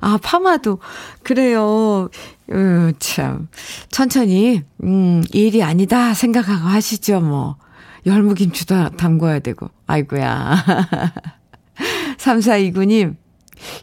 아, 0.01 0.19
파마도. 0.21 0.79
그래요. 1.23 2.09
음, 2.51 2.93
참. 2.99 3.47
천천히, 3.89 4.63
음, 4.83 5.23
일이 5.31 5.63
아니다 5.63 6.13
생각하고 6.13 6.67
하시죠, 6.67 7.21
뭐. 7.21 7.55
열무김치도 8.05 8.97
담궈야 8.97 9.39
되고. 9.39 9.69
아이고야. 9.87 10.65
3429님, 12.17 13.15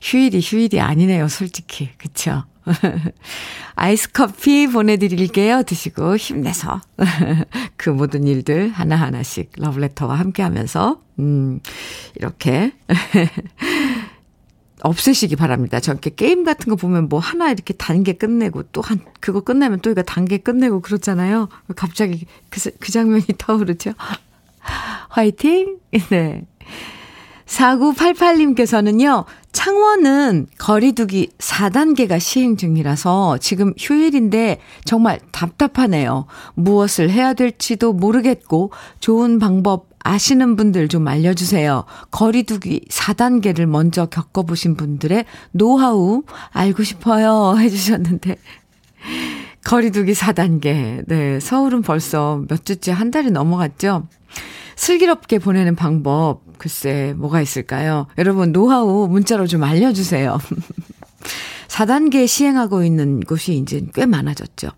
휴일이 0.03 0.41
휴일이 0.43 0.81
아니네요, 0.81 1.29
솔직히. 1.29 1.91
그쵸? 1.97 2.45
아이스 3.75 4.13
커피 4.13 4.67
보내드릴게요. 4.67 5.63
드시고 5.65 6.17
힘내서 6.17 6.81
그 7.77 7.91
모든 7.91 8.27
일들 8.27 8.71
하나하나씩 8.71 9.53
러브레터와 9.57 10.19
함께 10.19 10.43
하면서, 10.43 11.03
음, 11.19 11.61
이렇게 12.17 12.73
없애시기 14.83 15.37
바랍니다. 15.37 15.81
저렇게 15.81 16.11
게임 16.11 16.45
같은 16.45 16.71
거 16.71 16.77
보면 16.77 17.09
뭐 17.09 17.21
하나 17.21 17.51
이렇게 17.51 17.73
단계 17.73 18.15
끝내고 18.15 18.65
또 18.65 18.81
한, 18.81 19.01
그거 19.21 19.41
끝내면 19.41 19.81
또 19.81 19.91
이거 19.91 20.03
단계 20.03 20.39
끝내고 20.39 20.81
그렇잖아요. 20.81 21.49
갑자기 21.77 22.27
그, 22.51 22.61
그 22.79 22.91
장면이 22.91 23.27
떠오르죠. 23.39 23.93
화이팅! 25.09 25.79
네. 26.11 26.47
4988님께서는요, 27.53 29.25
창원은 29.53 30.47
거리두기 30.59 31.31
4단계가 31.39 32.19
시행 32.19 32.57
중이라서 32.57 33.39
지금 33.39 33.75
휴일인데 33.79 34.61
정말 34.85 35.21
답답하네요. 35.31 36.27
무엇을 36.55 37.11
해야 37.11 37.35
될지도 37.35 37.93
모르겠고 37.93 38.73
좋은 39.01 39.39
방법 39.39 39.91
아시는 40.05 40.57
분들 40.57 40.89
좀 40.89 41.07
알려주세요. 41.07 41.85
거리두기 42.11 42.87
4단계를 42.91 43.67
먼저 43.67 44.07
겪어보신 44.07 44.77
분들의 44.77 45.25
노하우 45.53 46.23
알고 46.51 46.83
싶어요. 46.83 47.57
해주셨는데. 47.61 48.37
거리두기 49.65 50.13
4단계. 50.13 51.05
네. 51.07 51.39
서울은 51.39 51.83
벌써 51.83 52.43
몇 52.49 52.65
주째 52.65 52.91
한 52.91 53.11
달이 53.11 53.31
넘어갔죠? 53.31 54.09
슬기롭게 54.77 55.39
보내는 55.39 55.77
방법, 55.77 56.41
글쎄, 56.59 57.15
뭐가 57.17 57.41
있을까요? 57.41 58.07
여러분, 58.19 58.53
노하우 58.53 59.09
문자로 59.09 59.47
좀 59.47 59.65
알려주세요. 59.65 60.39
4단계 61.69 62.27
시행하고 62.27 62.85
있는 62.85 63.21
곳이 63.21 63.55
이제 63.55 63.83
꽤 63.95 64.05
많아졌죠. 64.05 64.69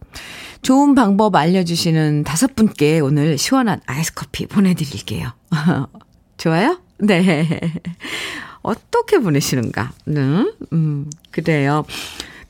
좋은 0.63 0.95
방법 0.95 1.35
알려주시는 1.35 2.25
다섯 2.25 2.55
분께 2.55 3.01
오늘 3.01 3.37
시원한 3.37 3.81
아이스 3.87 4.15
커피 4.15 4.47
보내드릴게요. 4.47 5.33
좋아요? 6.39 6.81
네. 6.99 7.61
어떻게 8.63 9.19
보내시는가? 9.19 9.93
음, 10.09 10.53
음, 10.73 11.11
그래요. 11.31 11.85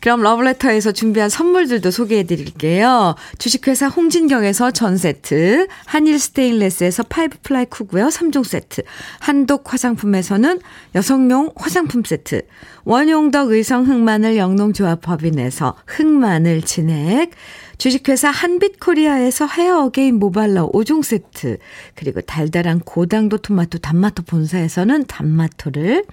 그럼 0.05 0.21
러브레터에서 0.21 0.93
준비한 0.93 1.31
선물들도 1.31 1.91
소개해 1.91 2.25
드릴게요. 2.25 3.15
주식회사 3.39 3.89
홍진경에서 3.89 4.71
전 4.73 4.99
세트, 4.99 5.67
한일 5.87 6.19
스테인레스에서 6.19 7.05
five 7.05 7.39
ply 7.43 7.65
cookware 7.65 8.09
3종 8.09 8.45
세트, 8.45 8.83
한독 9.21 9.73
화장품에서는 9.73 10.61
여성용 10.95 11.53
화장품 11.57 12.05
세트, 12.05 12.43
원용덕 12.85 13.53
의성 13.53 13.87
흑마늘 13.87 14.37
영농조합 14.37 15.01
법인에서 15.01 15.75
흑마늘 15.87 16.61
진액, 16.61 17.31
주식회사 17.79 18.29
한빛코리아에서 18.29 19.47
헤어 19.47 19.85
어게인 19.85 20.19
모발러 20.19 20.71
5종 20.71 21.03
세트, 21.03 21.57
그리고 21.95 22.21
달달한 22.21 22.81
고당도 22.81 23.39
토마토 23.39 23.79
단마토 23.79 24.25
본사에서는 24.25 25.07
단마토를, 25.07 26.05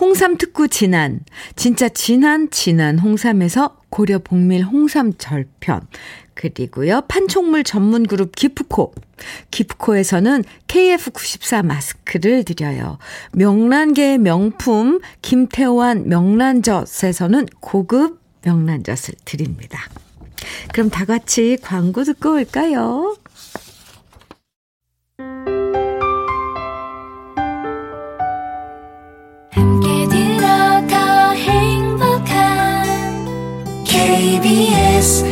홍삼 0.00 0.36
특구 0.36 0.68
진안, 0.68 1.20
진짜 1.54 1.88
진한 1.88 2.50
진안 2.50 2.98
홍삼에서 2.98 3.76
고려 3.90 4.18
봉밀 4.18 4.64
홍삼 4.64 5.12
절편, 5.16 5.86
그리고요, 6.34 7.02
판촉물 7.02 7.62
전문 7.62 8.06
그룹 8.06 8.34
기프코. 8.34 8.92
기프코에서는 9.50 10.42
KF94 10.66 11.64
마스크를 11.64 12.44
드려요. 12.44 12.98
명란계의 13.32 14.18
명품 14.18 15.00
김태환 15.22 16.08
명란젓에서는 16.08 17.46
고급 17.60 18.20
명란젓을 18.42 19.14
드립니다. 19.24 19.80
그럼 20.72 20.90
다 20.90 21.04
같이 21.04 21.56
광고 21.62 22.04
듣고 22.04 22.34
올까요? 22.34 23.16
KBS 34.24 35.22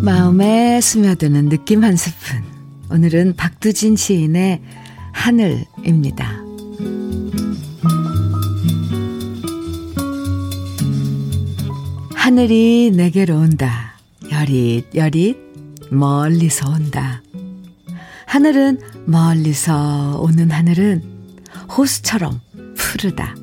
마음에 0.00 0.80
스며드는 0.80 1.50
느낌 1.50 1.84
한 1.84 1.96
스푼. 1.96 2.42
오늘은 2.90 3.36
박두진 3.36 3.96
시인의 3.96 4.62
하늘입니다. 5.12 6.42
하늘이 12.14 12.92
내게로 12.94 13.36
온다. 13.36 13.98
여릿, 14.30 14.94
여릿, 14.94 15.36
멀리서 15.90 16.70
온다. 16.70 17.22
하늘은 18.26 18.78
멀리서 19.06 20.20
오는 20.20 20.50
하늘은 20.50 21.02
호수처럼 21.76 22.40
푸르다. 22.76 23.34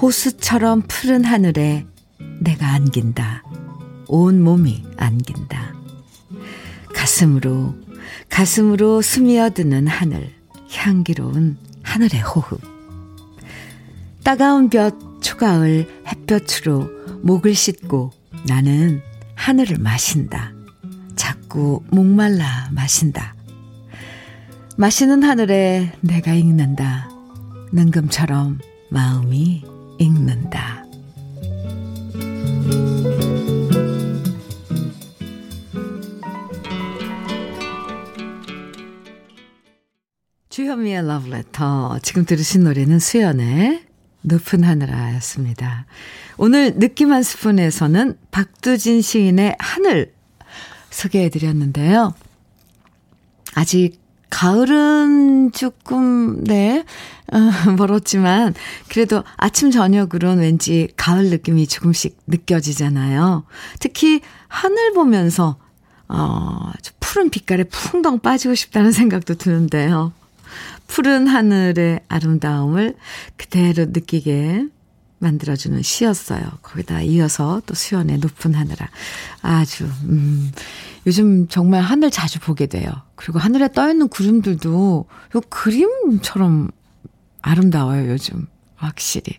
호수처럼 0.00 0.82
푸른 0.88 1.24
하늘에 1.24 1.86
내가 2.40 2.68
안긴다. 2.68 3.42
온 4.08 4.42
몸이 4.42 4.84
안긴다. 4.96 5.74
가슴으로, 6.94 7.74
가슴으로 8.28 9.02
스며드는 9.02 9.86
하늘, 9.86 10.37
향기로운 10.70 11.56
하늘의 11.82 12.20
호흡. 12.22 12.60
따가운 14.22 14.68
볕, 14.68 14.98
초가을 15.22 16.02
햇볕으로 16.06 16.88
목을 17.22 17.54
씻고 17.54 18.12
나는 18.46 19.02
하늘을 19.34 19.78
마신다. 19.78 20.52
자꾸 21.16 21.82
목말라 21.90 22.70
마신다. 22.72 23.34
마시는 24.76 25.22
하늘에 25.24 25.92
내가 26.00 26.32
읽는다. 26.34 27.10
능금처럼 27.72 28.58
마음이 28.90 29.64
읽는다. 29.98 30.87
주현미의 40.58 41.06
러브레터. 41.06 42.00
지금 42.02 42.24
들으신 42.24 42.64
노래는 42.64 42.98
수연의 42.98 43.84
높은 44.22 44.64
하늘아였습니다. 44.64 45.86
오늘 46.36 46.76
느낌 46.80 47.12
한 47.12 47.22
스푼에서는 47.22 48.18
박두진 48.32 49.00
시인의 49.00 49.54
하늘 49.60 50.12
소개해드렸는데요. 50.90 52.12
아직 53.54 54.00
가을은 54.30 55.52
조금, 55.52 56.42
네, 56.42 56.84
어, 57.32 57.38
멀었지만, 57.78 58.52
그래도 58.88 59.22
아침, 59.36 59.70
저녁으로는 59.70 60.42
왠지 60.42 60.88
가을 60.96 61.30
느낌이 61.30 61.68
조금씩 61.68 62.18
느껴지잖아요. 62.26 63.44
특히 63.78 64.22
하늘 64.48 64.92
보면서, 64.92 65.56
어, 66.08 66.72
푸른 66.98 67.30
빛깔에 67.30 67.62
풍덩 67.62 68.18
빠지고 68.18 68.56
싶다는 68.56 68.90
생각도 68.90 69.36
드는데요. 69.36 70.17
푸른 70.88 71.28
하늘의 71.28 72.00
아름다움을 72.08 72.96
그대로 73.36 73.84
느끼게 73.86 74.66
만들어주는 75.20 75.80
시였어요. 75.82 76.42
거기다 76.62 77.02
이어서 77.02 77.62
또 77.66 77.74
수연의 77.74 78.18
높은 78.18 78.54
하늘아. 78.54 78.88
아주, 79.42 79.84
음, 80.04 80.50
요즘 81.06 81.46
정말 81.48 81.82
하늘 81.82 82.10
자주 82.10 82.40
보게 82.40 82.66
돼요. 82.66 82.90
그리고 83.14 83.38
하늘에 83.38 83.68
떠있는 83.72 84.08
구름들도 84.08 85.06
요 85.36 85.40
그림처럼 85.48 86.70
아름다워요, 87.42 88.10
요즘. 88.10 88.46
확실히. 88.76 89.36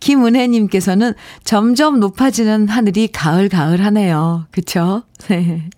김은혜님께서는 0.00 1.14
점점 1.42 2.00
높아지는 2.00 2.68
하늘이 2.68 3.08
가을, 3.08 3.48
가을 3.48 3.82
하네요. 3.82 4.46
그쵸? 4.50 5.04
네. 5.28 5.70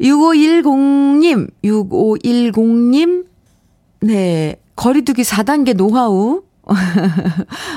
6510님, 0.00 1.50
6510님, 1.64 3.24
네. 4.02 4.56
거리두기 4.76 5.22
4단계 5.22 5.74
노하우 5.76 6.42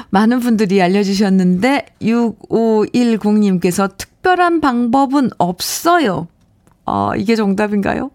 많은 0.09 0.39
분들이 0.39 0.81
알려주셨는데 0.81 1.85
6510님께서 2.01 3.95
특별한 3.97 4.61
방법은 4.61 5.29
없어요. 5.37 6.27
어, 6.87 7.15
이게 7.17 7.35
정답인가요? 7.35 8.11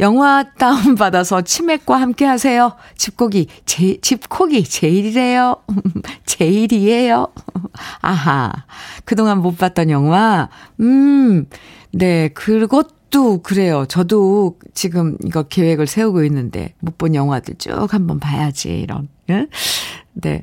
영화 0.00 0.44
다운받아서 0.56 1.42
치맥과 1.42 2.00
함께 2.00 2.24
하세요. 2.24 2.72
집고기, 2.96 3.48
제, 3.66 3.98
집코기 4.00 4.64
제일이래요. 4.64 5.56
제일이에요. 6.24 7.28
아하. 8.00 8.50
그동안 9.04 9.42
못 9.42 9.58
봤던 9.58 9.90
영화. 9.90 10.48
음, 10.80 11.46
네. 11.92 12.28
그것 12.28 12.93
도 13.14 13.38
그래요. 13.42 13.86
저도 13.86 14.58
지금 14.74 15.16
이거 15.24 15.44
계획을 15.44 15.86
세우고 15.86 16.24
있는데 16.24 16.74
못 16.80 16.98
본 16.98 17.14
영화들 17.14 17.54
쭉 17.58 17.94
한번 17.94 18.18
봐야지. 18.18 18.70
이런. 18.80 19.08
네? 19.28 19.46
네. 20.14 20.42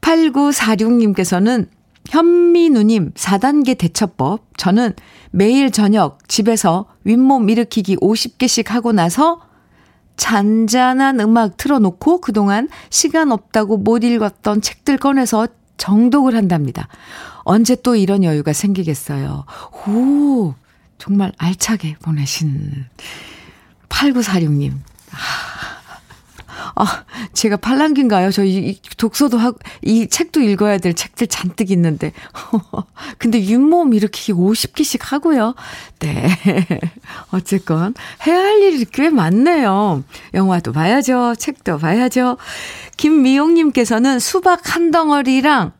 8946님께서는 0.00 1.66
현미누님 2.08 3.12
4단계 3.14 3.76
대처법. 3.76 4.44
저는 4.56 4.92
매일 5.32 5.72
저녁 5.72 6.28
집에서 6.28 6.86
윗몸 7.02 7.50
일으키기 7.50 7.96
50개씩 7.96 8.68
하고 8.68 8.92
나서 8.92 9.40
잔잔한 10.16 11.18
음악 11.18 11.56
틀어놓고 11.56 12.20
그동안 12.20 12.68
시간 12.90 13.32
없다고 13.32 13.76
못 13.76 14.04
읽었던 14.04 14.60
책들 14.60 14.98
꺼내서 14.98 15.48
정독을 15.78 16.36
한답니다. 16.36 16.86
언제 17.42 17.74
또 17.74 17.96
이런 17.96 18.22
여유가 18.22 18.52
생기겠어요. 18.52 19.46
오, 19.88 20.54
정말 20.98 21.32
알차게 21.38 21.96
보내신 22.02 22.86
8946님. 23.88 24.72
아, 25.12 25.78
아, 26.74 27.04
제가 27.32 27.56
팔랑귀인가요? 27.56 28.30
저이 28.30 28.78
독서도 28.96 29.38
하고, 29.38 29.58
이 29.82 30.08
책도 30.08 30.40
읽어야 30.40 30.78
될 30.78 30.94
책들 30.94 31.28
잔뜩 31.28 31.70
있는데. 31.70 32.12
근데 33.18 33.38
윗몸 33.38 33.94
이렇게 33.94 34.32
50개씩 34.32 35.02
하고요. 35.02 35.54
네. 36.00 36.28
어쨌건, 37.30 37.94
해야 38.26 38.38
할 38.38 38.62
일이 38.62 38.84
꽤 38.84 39.10
많네요. 39.10 40.04
영화도 40.34 40.72
봐야죠. 40.72 41.34
책도 41.38 41.78
봐야죠. 41.78 42.36
김미용님께서는 42.96 44.18
수박 44.18 44.74
한 44.74 44.90
덩어리랑 44.90 45.72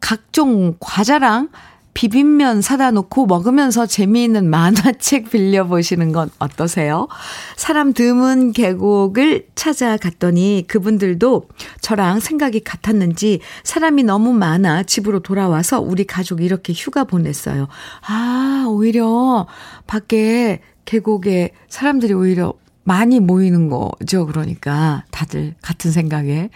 각종 0.00 0.76
과자랑 0.80 1.50
비빔면 1.94 2.62
사다 2.62 2.90
놓고 2.90 3.26
먹으면서 3.26 3.86
재미있는 3.86 4.48
만화책 4.48 5.30
빌려보시는 5.30 6.12
건 6.12 6.30
어떠세요? 6.38 7.08
사람 7.56 7.92
드문 7.92 8.52
계곡을 8.52 9.48
찾아갔더니 9.54 10.64
그분들도 10.68 11.48
저랑 11.80 12.20
생각이 12.20 12.60
같았는지 12.60 13.40
사람이 13.64 14.04
너무 14.04 14.32
많아 14.32 14.84
집으로 14.84 15.20
돌아와서 15.20 15.80
우리 15.80 16.04
가족 16.04 16.42
이렇게 16.42 16.72
휴가 16.72 17.04
보냈어요. 17.04 17.68
아, 18.06 18.66
오히려 18.68 19.46
밖에 19.86 20.60
계곡에 20.84 21.52
사람들이 21.68 22.14
오히려 22.14 22.54
많이 22.84 23.20
모이는 23.20 23.68
거죠. 23.68 24.26
그러니까 24.26 25.04
다들 25.10 25.54
같은 25.62 25.92
생각에. 25.92 26.50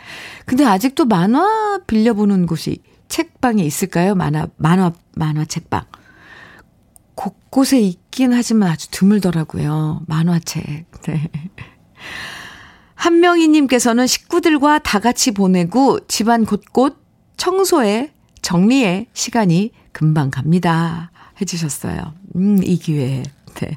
근데 0.44 0.64
아직도 0.64 1.04
만화 1.04 1.80
빌려보는 1.86 2.46
곳이 2.46 2.78
책방에 3.08 3.62
있을까요? 3.62 4.14
만화, 4.14 4.48
만화, 4.56 4.92
만화 5.16 5.44
책방. 5.44 5.84
곳곳에 7.16 7.80
있, 7.80 8.06
있긴 8.16 8.32
하지만 8.32 8.70
아주 8.70 8.90
드물더라고요. 8.90 10.00
만화책. 10.06 10.86
네. 11.06 11.30
한명희님께서는 12.94 14.06
식구들과 14.06 14.78
다 14.78 14.98
같이 14.98 15.32
보내고 15.32 16.00
집안 16.08 16.46
곳곳 16.46 16.96
청소에, 17.36 18.12
정리에 18.40 19.06
시간이 19.12 19.72
금방 19.92 20.30
갑니다. 20.30 21.10
해주셨어요. 21.40 22.14
음, 22.36 22.58
이 22.64 22.78
기회에. 22.78 23.22
네. 23.56 23.76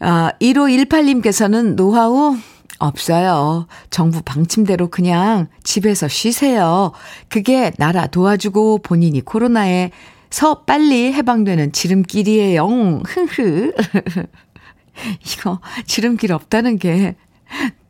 아, 0.00 0.32
1518님께서는 0.40 1.76
노하우 1.76 2.36
없어요. 2.80 3.68
정부 3.90 4.20
방침대로 4.22 4.88
그냥 4.88 5.46
집에서 5.62 6.08
쉬세요. 6.08 6.92
그게 7.28 7.70
나라 7.78 8.08
도와주고 8.08 8.78
본인이 8.78 9.20
코로나에 9.20 9.92
서 10.30 10.62
빨리 10.64 11.12
해방되는 11.12 11.72
지름길이에요. 11.72 12.66
흥흐. 13.06 13.72
이거 15.24 15.60
지름길 15.86 16.32
없다는 16.32 16.78
게 16.78 17.16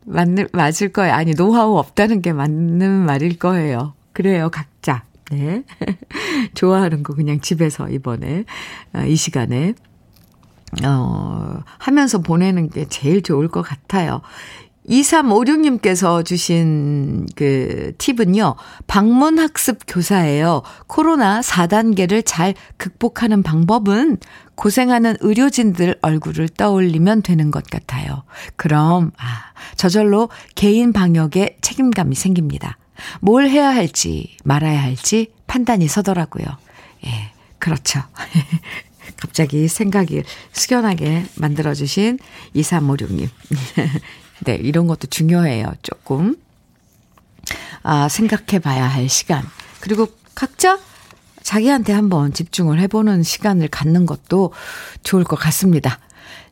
맞는, 0.05 0.47
맞을 0.53 0.91
거예요. 0.91 1.13
아니, 1.13 1.33
노하우 1.33 1.77
없다는 1.77 2.21
게 2.21 2.33
맞는 2.33 3.05
말일 3.05 3.37
거예요. 3.37 3.93
그래요, 4.13 4.49
각자. 4.49 5.03
네. 5.31 5.63
좋아하는 6.55 7.03
거 7.03 7.13
그냥 7.13 7.39
집에서 7.41 7.89
이번에, 7.89 8.45
아, 8.93 9.03
이 9.05 9.15
시간에, 9.15 9.73
어, 10.85 11.59
하면서 11.77 12.19
보내는 12.19 12.69
게 12.69 12.85
제일 12.85 13.21
좋을 13.21 13.47
것 13.47 13.61
같아요. 13.61 14.21
2356님께서 14.89 16.25
주신 16.25 17.27
그 17.35 17.93
팁은요, 17.97 18.55
방문학습 18.87 19.79
교사예요. 19.87 20.63
코로나 20.87 21.41
4단계를 21.41 22.23
잘 22.25 22.55
극복하는 22.77 23.43
방법은 23.43 24.17
고생하는 24.55 25.17
의료진들 25.21 25.99
얼굴을 26.01 26.49
떠올리면 26.49 27.21
되는 27.21 27.51
것 27.51 27.65
같아요. 27.65 28.23
그럼, 28.55 29.11
아, 29.17 29.53
저절로 29.75 30.29
개인 30.55 30.91
방역에 30.91 31.57
책임감이 31.61 32.15
생깁니다. 32.15 32.77
뭘 33.21 33.47
해야 33.47 33.69
할지, 33.69 34.35
말아야 34.43 34.81
할지 34.81 35.31
판단이 35.47 35.87
서더라고요. 35.87 36.45
예, 37.05 37.31
그렇죠. 37.59 38.01
갑자기 39.17 39.67
생각이 39.67 40.23
숙연하게 40.51 41.25
만들어주신 41.35 42.19
2356님. 42.55 43.29
네, 44.45 44.55
이런 44.55 44.87
것도 44.87 45.07
중요해요. 45.07 45.73
조금. 45.81 46.35
아, 47.83 48.09
생각해 48.09 48.59
봐야 48.59 48.87
할 48.87 49.09
시간. 49.09 49.43
그리고 49.79 50.07
각자 50.35 50.79
자기한테 51.43 51.93
한번 51.93 52.33
집중을 52.33 52.79
해보는 52.81 53.23
시간을 53.23 53.69
갖는 53.69 54.05
것도 54.05 54.53
좋을 55.03 55.23
것 55.23 55.35
같습니다. 55.37 55.99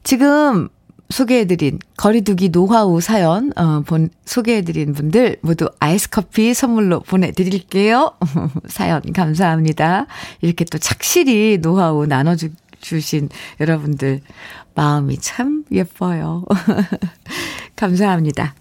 지금 0.04 0.70
소개해드린 1.10 1.80
거리두기 1.96 2.50
노하우 2.50 3.00
사연, 3.00 3.52
어, 3.56 3.82
본, 3.82 4.10
소개해드린 4.26 4.94
분들 4.94 5.38
모두 5.42 5.70
아이스 5.80 6.10
커피 6.10 6.54
선물로 6.54 7.02
보내드릴게요. 7.02 8.14
사연 8.68 9.02
감사합니다. 9.14 10.08
이렇게 10.42 10.66
또 10.66 10.78
착실히 10.78 11.60
노하우 11.62 12.06
나눠주신 12.06 13.30
여러분들 13.60 14.22
마음이 14.76 15.18
참 15.20 15.64
예뻐요. 15.72 16.44
감사합니다. 17.78 18.56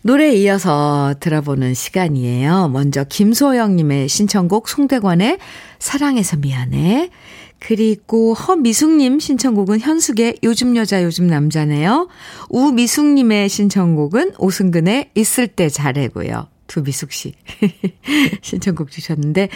노래 0.00 0.32
이어서 0.32 1.14
들어보는 1.20 1.74
시간이에요. 1.74 2.68
먼저 2.68 3.04
김소영님의 3.04 4.08
신청곡 4.08 4.68
송대관의 4.68 5.38
사랑해서 5.78 6.36
미안해. 6.36 7.10
그리고 7.58 8.34
허미숙님 8.34 9.18
신청곡은 9.18 9.80
현숙의 9.80 10.38
요즘 10.44 10.76
여자 10.76 11.02
요즘 11.02 11.26
남자네요. 11.26 12.08
우미숙님의 12.48 13.48
신청곡은 13.48 14.34
오승근의 14.38 15.10
있을 15.16 15.48
때 15.48 15.68
잘해고요. 15.68 16.46
두 16.68 16.82
미숙 16.82 17.12
씨 17.12 17.34
신청곡 18.42 18.90
주셨는데 18.90 19.48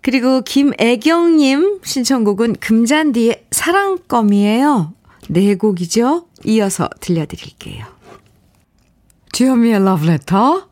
그리고 0.00 0.40
김애경님 0.40 1.80
신청곡은 1.82 2.54
금잔디의 2.54 3.44
사랑껌이에요. 3.50 4.94
네 5.28 5.54
곡이죠. 5.54 6.26
이어서 6.44 6.88
들려드릴게요. 7.00 7.84
주현미의 9.32 9.84
러브레터 9.84 10.68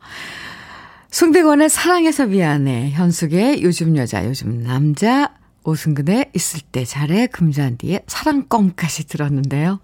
송대관의 1.10 1.68
사랑해서 1.68 2.26
미안해 2.26 2.90
현숙의 2.92 3.62
요즘 3.62 3.96
여자 3.96 4.24
요즘 4.24 4.62
남자 4.62 5.32
오승근의 5.64 6.30
있을 6.34 6.60
때 6.60 6.84
잘해 6.84 7.28
금잔디의 7.28 8.02
사랑껌까지 8.06 9.06
들었는데요. 9.06 9.80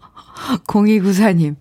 0294님 0.66 1.56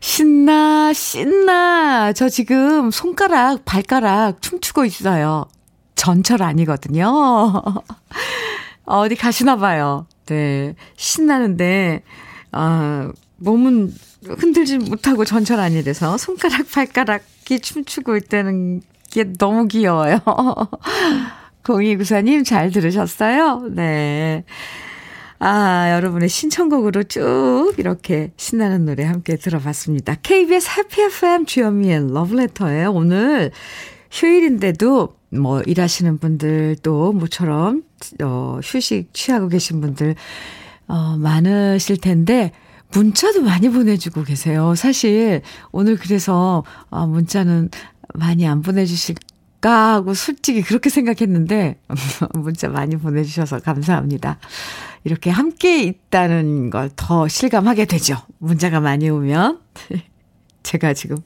신나 0.00 0.92
신나 0.92 2.12
저 2.12 2.28
지금 2.28 2.90
손가락 2.90 3.64
발가락 3.64 4.42
춤추고 4.42 4.84
있어요. 4.84 5.46
전철 5.94 6.42
아니거든요. 6.42 7.10
어디 8.84 9.16
가시나 9.16 9.56
봐요. 9.56 10.06
네 10.26 10.74
신나는데 10.96 12.02
아 12.52 13.10
몸은 13.42 13.92
흔들지 14.24 14.78
못하고 14.78 15.24
전철 15.24 15.60
아니래서 15.60 16.16
손가락 16.16 16.70
발가락이 16.70 17.60
춤추고 17.60 18.16
있다는 18.16 18.82
게 19.10 19.24
너무 19.38 19.66
귀여워요. 19.68 20.20
0294님 21.62 22.44
잘 22.44 22.70
들으셨어요? 22.70 23.68
네. 23.70 24.44
아, 25.38 25.90
여러분의 25.92 26.28
신청곡으로 26.28 27.02
쭉 27.04 27.74
이렇게 27.76 28.30
신나는 28.36 28.84
노래 28.84 29.04
함께 29.04 29.36
들어봤습니다. 29.36 30.16
KBS 30.22 30.70
해피 30.78 31.02
FM 31.02 31.46
주현미의 31.46 32.12
러브레터예요. 32.12 32.92
오늘 32.92 33.50
휴일인데도 34.12 35.16
뭐 35.30 35.60
일하시는 35.62 36.18
분들 36.18 36.76
또 36.82 37.12
모처럼 37.12 37.82
어 38.22 38.60
휴식 38.62 39.12
취하고 39.14 39.48
계신 39.48 39.80
분들 39.80 40.14
어 40.86 41.16
많으실 41.16 41.96
텐데 41.96 42.52
문자도 42.94 43.42
많이 43.42 43.68
보내주고 43.68 44.22
계세요. 44.24 44.74
사실 44.74 45.42
오늘 45.70 45.96
그래서 45.96 46.64
어 46.90 47.06
문자는 47.06 47.70
많이 48.14 48.46
안 48.46 48.60
보내주실까 48.62 49.94
하고 49.94 50.14
솔직히 50.14 50.62
그렇게 50.62 50.90
생각했는데 50.90 51.80
문자 52.34 52.68
많이 52.68 52.96
보내주셔서 52.96 53.60
감사합니다. 53.60 54.38
이렇게 55.04 55.30
함께 55.30 55.82
있다는 55.82 56.70
걸 56.70 56.90
더 56.96 57.26
실감하게 57.28 57.86
되죠. 57.86 58.16
문자가 58.38 58.80
많이 58.80 59.08
오면. 59.08 59.60
제가 60.62 60.94
지금 60.94 61.16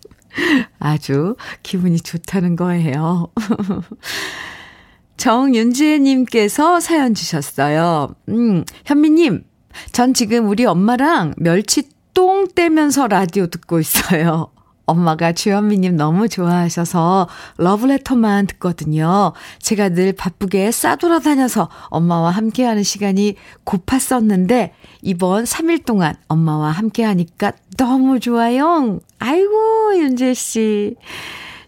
아주 0.79 1.37
기분이 1.62 2.00
좋다는 2.00 2.57
거예요. 2.57 3.29
정윤지혜님께서 5.16 6.81
사연 6.81 7.14
주셨어요. 7.14 8.14
음, 8.29 8.64
현미님, 8.85 9.44
전 9.93 10.15
지금 10.15 10.49
우리 10.49 10.65
엄마랑 10.65 11.35
멸치 11.37 11.89
똥 12.15 12.47
떼면서 12.49 13.09
라디오 13.09 13.47
듣고 13.47 13.81
있어요. 13.81 14.49
엄마가 14.87 15.33
주현미님 15.33 15.97
너무 15.97 16.29
좋아하셔서 16.29 17.29
러브레터만 17.59 18.46
듣거든요. 18.46 19.33
제가 19.61 19.88
늘 19.90 20.13
바쁘게 20.13 20.71
싸돌아 20.71 21.19
다녀서 21.19 21.69
엄마와 21.88 22.31
함께하는 22.31 22.85
시간이 22.85 23.35
고팠었는데 23.65 24.71
이번 25.03 25.44
3일 25.44 25.85
동안 25.85 26.15
엄마와 26.29 26.71
함께하니까 26.71 27.53
너무 27.77 28.21
좋아요. 28.21 29.00
아이고 29.19 29.98
윤재 29.98 30.35
씨. 30.35 30.94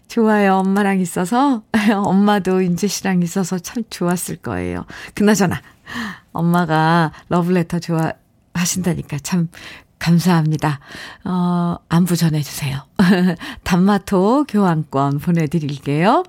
좋아요. 0.07 0.55
엄마랑 0.55 0.99
있어서 1.01 1.61
엄마도 2.03 2.63
윤재 2.63 2.87
씨랑 2.87 3.21
있어서 3.21 3.59
참 3.59 3.83
좋았을 3.89 4.37
거예요. 4.37 4.85
그나저나 5.13 5.61
엄마가 6.31 7.11
러브레터 7.29 7.79
좋아하신다니까 7.79 9.19
참 9.23 9.49
감사합니다. 9.99 10.79
어, 11.25 11.75
안부 11.89 12.15
전해주세요. 12.15 12.79
단마토 13.63 14.45
교환권 14.47 15.19
보내드릴게요. 15.19 16.23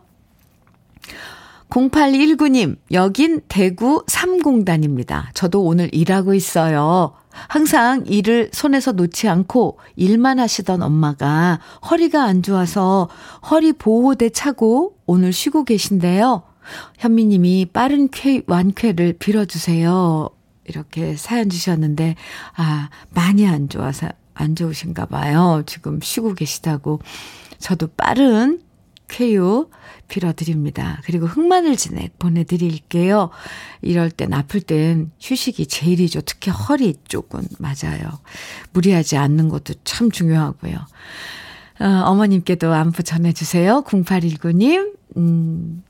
0819님, 1.70 2.76
여긴 2.90 3.40
대구 3.46 4.04
3공단입니다. 4.06 5.26
저도 5.34 5.62
오늘 5.62 5.88
일하고 5.94 6.34
있어요. 6.34 7.14
항상 7.48 8.02
일을 8.06 8.50
손에서 8.52 8.90
놓지 8.92 9.28
않고 9.28 9.78
일만 9.94 10.40
하시던 10.40 10.82
엄마가 10.82 11.60
허리가 11.88 12.24
안 12.24 12.42
좋아서 12.42 13.08
허리 13.50 13.72
보호대 13.72 14.30
차고 14.30 14.96
오늘 15.06 15.32
쉬고 15.32 15.62
계신데요. 15.62 16.42
현미님이 16.98 17.66
빠른 17.72 18.08
쾌, 18.10 18.42
완쾌를 18.46 19.14
빌어주세요. 19.14 20.28
이렇게 20.64 21.16
사연 21.16 21.48
주셨는데, 21.48 22.14
아, 22.56 22.90
많이 23.10 23.46
안 23.46 23.68
좋아서, 23.68 24.08
안 24.34 24.54
좋으신가 24.54 25.06
봐요. 25.06 25.62
지금 25.66 26.00
쉬고 26.00 26.34
계시다고. 26.34 27.00
저도 27.58 27.88
빠른 27.88 28.62
쾌유 29.10 29.68
빌어드립니다. 30.08 31.00
그리고 31.04 31.26
흑마늘 31.26 31.76
진액 31.76 32.18
보내드릴게요. 32.18 33.30
이럴 33.82 34.10
땐 34.10 34.32
아플 34.32 34.60
땐 34.60 35.10
휴식이 35.20 35.66
제일이죠. 35.66 36.22
특히 36.22 36.50
허리 36.50 36.94
쪽은 37.08 37.42
맞아요. 37.58 38.00
무리하지 38.72 39.16
않는 39.16 39.48
것도 39.48 39.74
참 39.84 40.10
중요하고요. 40.10 40.74
어, 41.80 41.84
어머님께도 41.84 42.72
안부 42.72 43.02
전해주세요. 43.02 43.84
0819님, 43.84 44.94
음, 45.16 45.82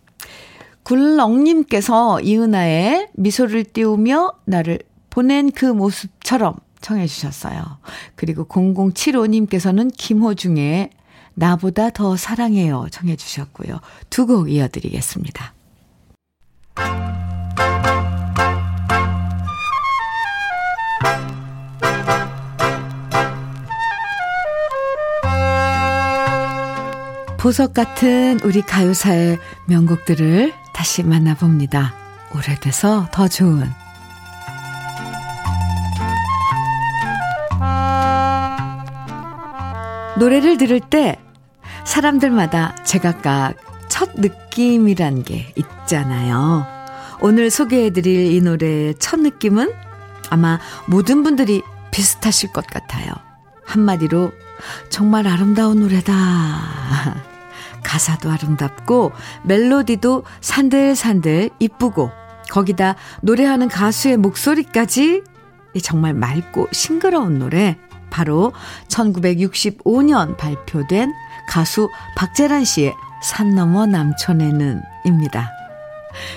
굴렁님께서 0.83 2.21
이은아의 2.21 3.09
미소를 3.15 3.65
띄우며 3.65 4.33
나를 4.45 4.81
보낸 5.11 5.51
그 5.51 5.65
모습처럼 5.67 6.55
청해 6.81 7.07
주셨어요. 7.07 7.79
그리고 8.15 8.47
0075님께서는 8.47 9.91
김호중의 9.97 10.91
나보다 11.35 11.91
더 11.91 12.17
사랑해요 12.17 12.87
청해 12.91 13.17
주셨고요. 13.17 13.81
두 14.11 14.27
곡 14.27 14.51
이어드리겠습니다. 14.51 15.55
보석 27.39 27.73
같은 27.73 28.39
우리 28.45 28.61
가요사의 28.61 29.39
명곡들을 29.67 30.53
다시 30.81 31.03
만나봅니다. 31.03 31.93
오래돼서 32.35 33.07
더 33.13 33.29
좋은 33.29 33.71
노래를 40.19 40.57
들을 40.57 40.81
때 40.81 41.19
사람들마다 41.85 42.77
제각각 42.85 43.57
첫 43.91 44.13
느낌이란 44.15 45.23
게 45.23 45.53
있잖아요. 45.55 46.65
오늘 47.21 47.51
소개해드릴 47.51 48.33
이 48.33 48.41
노래의 48.41 48.95
첫 48.99 49.21
느낌은 49.21 49.75
아마 50.31 50.59
모든 50.87 51.23
분들이 51.23 51.61
비슷하실 51.91 52.55
것 52.55 52.67
같아요. 52.67 53.13
한마디로 53.67 54.33
정말 54.89 55.27
아름다운 55.27 55.81
노래다. 55.81 57.30
가사도 57.83 58.31
아름답고 58.31 59.13
멜로디도 59.45 60.25
산들산들 60.41 61.51
이쁘고 61.59 62.11
거기다 62.51 62.97
노래하는 63.23 63.69
가수의 63.69 64.17
목소리까지 64.17 65.23
정말 65.83 66.15
맑고 66.15 66.69
싱그러운 66.73 67.39
노래 67.39 67.77
바로 68.11 68.53
1965년 68.89 70.37
발표된 70.37 71.13
가수 71.49 71.89
박재란 72.17 72.65
씨의 72.65 72.95
산 73.23 73.55
너머 73.55 73.87
남촌에는 73.87 74.83
입니다. 75.05 75.51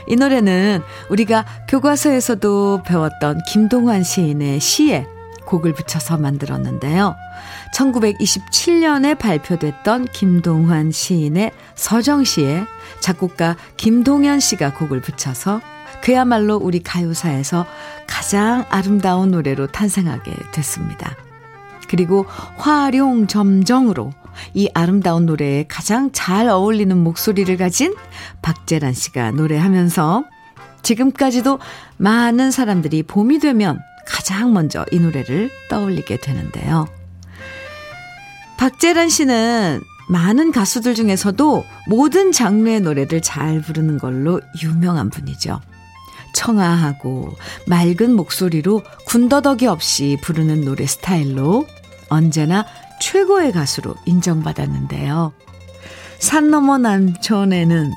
이 0.08 0.16
노래는 0.16 0.82
우리가 1.10 1.46
교과서에서도 1.68 2.84
배웠던 2.84 3.42
김동환 3.48 4.04
시인의 4.04 4.60
시에 4.60 5.08
곡을 5.54 5.74
붙여서 5.74 6.18
만들었는데요. 6.18 7.16
1927년에 7.76 9.18
발표됐던 9.18 10.06
김동환 10.06 10.92
시인의 10.92 11.52
서정시에 11.76 12.64
작곡가 13.00 13.56
김동현 13.78 14.40
씨가 14.40 14.74
곡을 14.74 15.02
붙여서 15.02 15.62
그야말로 16.02 16.58
우리 16.58 16.82
가요사에서 16.82 17.66
가장 18.08 18.66
아름다운 18.70 19.32
노래로 19.32 19.68
탄생하게 19.68 20.34
됐습니다. 20.54 21.16
그리고 21.88 22.26
화룡점정으로 22.58 24.12
이 24.56 24.70
아름다운 24.74 25.28
노래에 25.28 25.66
가장 25.68 26.10
잘 26.12 26.50
어울리는 26.50 26.98
목소리를 26.98 27.56
가진 27.58 27.94
박재란 28.42 28.94
씨가 28.94 29.32
노래하면서 29.32 30.24
지금까지도 30.82 31.60
많은 31.98 32.50
사람들이 32.50 33.04
봄이 33.04 33.40
되면 33.40 33.80
가장 34.06 34.54
먼저 34.54 34.86
이 34.92 35.00
노래를 35.00 35.50
떠올리게 35.70 36.18
되는데요. 36.18 36.88
박재란 38.58 39.10
씨는 39.10 39.82
많은 40.10 40.52
가수들 40.52 40.96
중에서도 40.96 41.66
모든 41.88 42.32
장르의 42.32 42.82
노래를 42.82 43.22
잘 43.22 43.62
부르는 43.62 43.98
걸로 43.98 44.42
유명한 44.62 45.10
분이죠. 45.10 45.60
청아하고 46.34 47.36
맑은 47.68 48.14
목소리로 48.16 48.82
군더더기 49.06 49.68
없이 49.68 50.18
부르는 50.22 50.62
노래 50.62 50.86
스타일로 50.86 51.68
언제나 52.10 52.66
최고의 53.00 53.52
가수로 53.52 53.96
인정받았는데요. 54.06 55.34
산 56.20 56.50
너머 56.50 56.78
남촌에는 56.78 57.92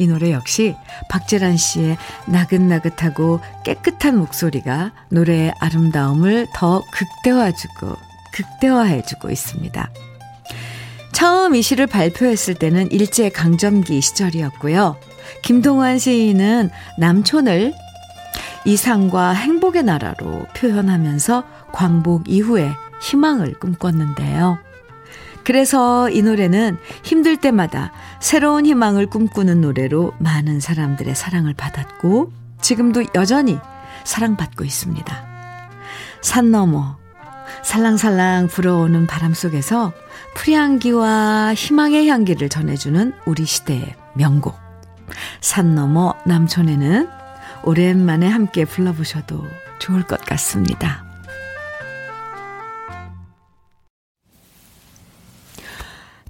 이 0.00 0.06
노래 0.06 0.32
역시 0.32 0.74
박재란 1.10 1.58
씨의 1.58 1.98
나긋나긋하고 2.26 3.40
깨끗한 3.64 4.16
목소리가 4.16 4.92
노래의 5.10 5.52
아름다움을 5.60 6.46
더 6.54 6.82
극대화해주고, 6.90 7.96
극대화해주고 8.32 9.30
있습니다. 9.30 9.90
처음 11.12 11.54
이 11.54 11.60
시를 11.60 11.86
발표했을 11.86 12.54
때는 12.54 12.90
일제 12.90 13.28
강점기 13.28 14.00
시절이었고요. 14.00 14.96
김동완 15.42 15.98
시인은 15.98 16.70
남촌을 16.98 17.74
이상과 18.64 19.32
행복의 19.32 19.82
나라로 19.82 20.46
표현하면서 20.56 21.44
광복 21.72 22.30
이후에 22.30 22.70
희망을 23.02 23.52
꿈꿨는데요. 23.58 24.69
그래서 25.50 26.08
이 26.10 26.22
노래는 26.22 26.78
힘들 27.02 27.36
때마다 27.36 27.90
새로운 28.20 28.66
희망을 28.66 29.06
꿈꾸는 29.06 29.60
노래로 29.60 30.12
많은 30.20 30.60
사람들의 30.60 31.12
사랑을 31.16 31.54
받았고 31.54 32.30
지금도 32.60 33.06
여전히 33.16 33.58
사랑받고 34.04 34.62
있습니다. 34.62 35.26
산 36.20 36.52
너머 36.52 36.98
살랑살랑 37.64 38.46
불어오는 38.46 39.08
바람 39.08 39.34
속에서 39.34 39.92
풀향기와 40.36 41.54
희망의 41.54 42.08
향기를 42.08 42.48
전해주는 42.48 43.12
우리 43.26 43.44
시대의 43.44 43.96
명곡 44.14 44.54
산 45.40 45.74
너머 45.74 46.14
남촌에는 46.26 47.08
오랜만에 47.64 48.28
함께 48.28 48.64
불러보셔도 48.64 49.44
좋을 49.80 50.04
것 50.04 50.24
같습니다. 50.26 51.09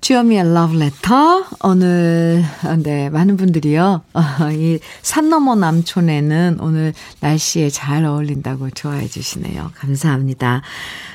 주여미의 0.01 0.55
러브레터. 0.55 1.45
오늘, 1.63 2.43
네, 2.83 3.11
많은 3.11 3.37
분들이요. 3.37 4.03
이산 5.03 5.29
너머 5.29 5.55
남촌에는 5.55 6.57
오늘 6.61 6.95
날씨에 7.21 7.69
잘 7.69 8.07
어울린다고 8.07 8.71
좋아해 8.71 9.07
주시네요. 9.07 9.73
감사합니다. 9.75 10.63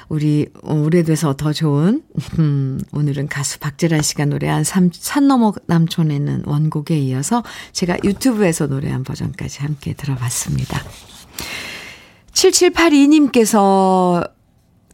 우리, 0.07 0.45
오래돼서 0.61 1.35
더 1.35 1.51
좋은, 1.51 2.03
음, 2.37 2.79
오늘은 2.91 3.27
가수 3.27 3.57
박재란 3.57 4.03
씨가 4.03 4.25
노래한 4.25 4.63
산, 4.63 4.91
산 4.93 5.27
너머 5.27 5.51
남촌에는 5.65 6.43
원곡에 6.45 6.99
이어서 6.99 7.43
제가 7.71 7.97
유튜브에서 8.03 8.67
노래한 8.67 9.03
버전까지 9.03 9.61
함께 9.61 9.93
들어봤습니다. 9.93 10.79
7782님께서 12.33 14.34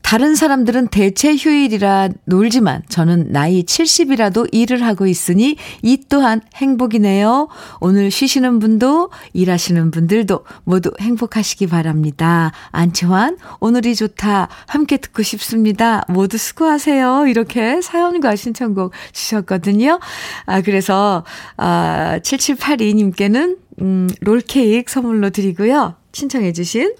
다른 0.01 0.35
사람들은 0.35 0.87
대체 0.87 1.35
휴일이라 1.35 2.09
놀지만 2.25 2.81
저는 2.89 3.31
나이 3.31 3.63
70이라도 3.63 4.47
일을 4.51 4.83
하고 4.83 5.07
있으니 5.07 5.55
이 5.81 6.03
또한 6.09 6.41
행복이네요. 6.55 7.47
오늘 7.79 8.11
쉬시는 8.11 8.59
분도 8.59 9.09
일하시는 9.33 9.91
분들도 9.91 10.45
모두 10.63 10.91
행복하시기 10.99 11.67
바랍니다. 11.67 12.51
안치환, 12.71 13.37
오늘이 13.59 13.95
좋다. 13.95 14.49
함께 14.67 14.97
듣고 14.97 15.23
싶습니다. 15.23 16.03
모두 16.09 16.37
수고하세요. 16.37 17.27
이렇게 17.27 17.81
사연과 17.81 18.35
신청곡 18.35 18.91
주셨거든요. 19.13 19.99
아, 20.45 20.61
그래서, 20.61 21.23
아, 21.57 22.19
7782님께는, 22.21 23.57
음, 23.81 24.09
롤케이크 24.21 24.91
선물로 24.91 25.29
드리고요. 25.29 25.95
신청해주신 26.11 26.95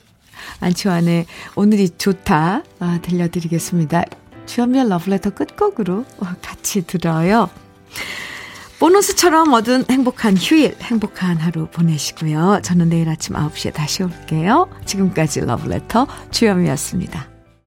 안치환의 0.60 1.26
오늘이 1.56 1.90
좋다 1.98 2.64
아, 2.80 3.00
들려드리겠습니다. 3.02 4.04
주연미의 4.46 4.90
러브레터 4.90 5.32
끝곡으로 5.32 6.06
같이 6.42 6.86
들어요. 6.86 7.50
보너스처럼 8.80 9.54
얻은 9.54 9.86
행복한 9.92 10.36
휴일, 10.36 10.76
행복한 10.82 11.38
하루 11.38 11.68
보내시고요. 11.68 12.62
저는 12.64 12.90
내일 12.90 13.10
아침 13.10 13.36
9시에 13.36 13.74
다시 13.74 14.02
올게요. 14.02 14.70
지금까지 14.86 15.42
러브레터 15.42 16.08
주연미였습니다. 16.32 17.31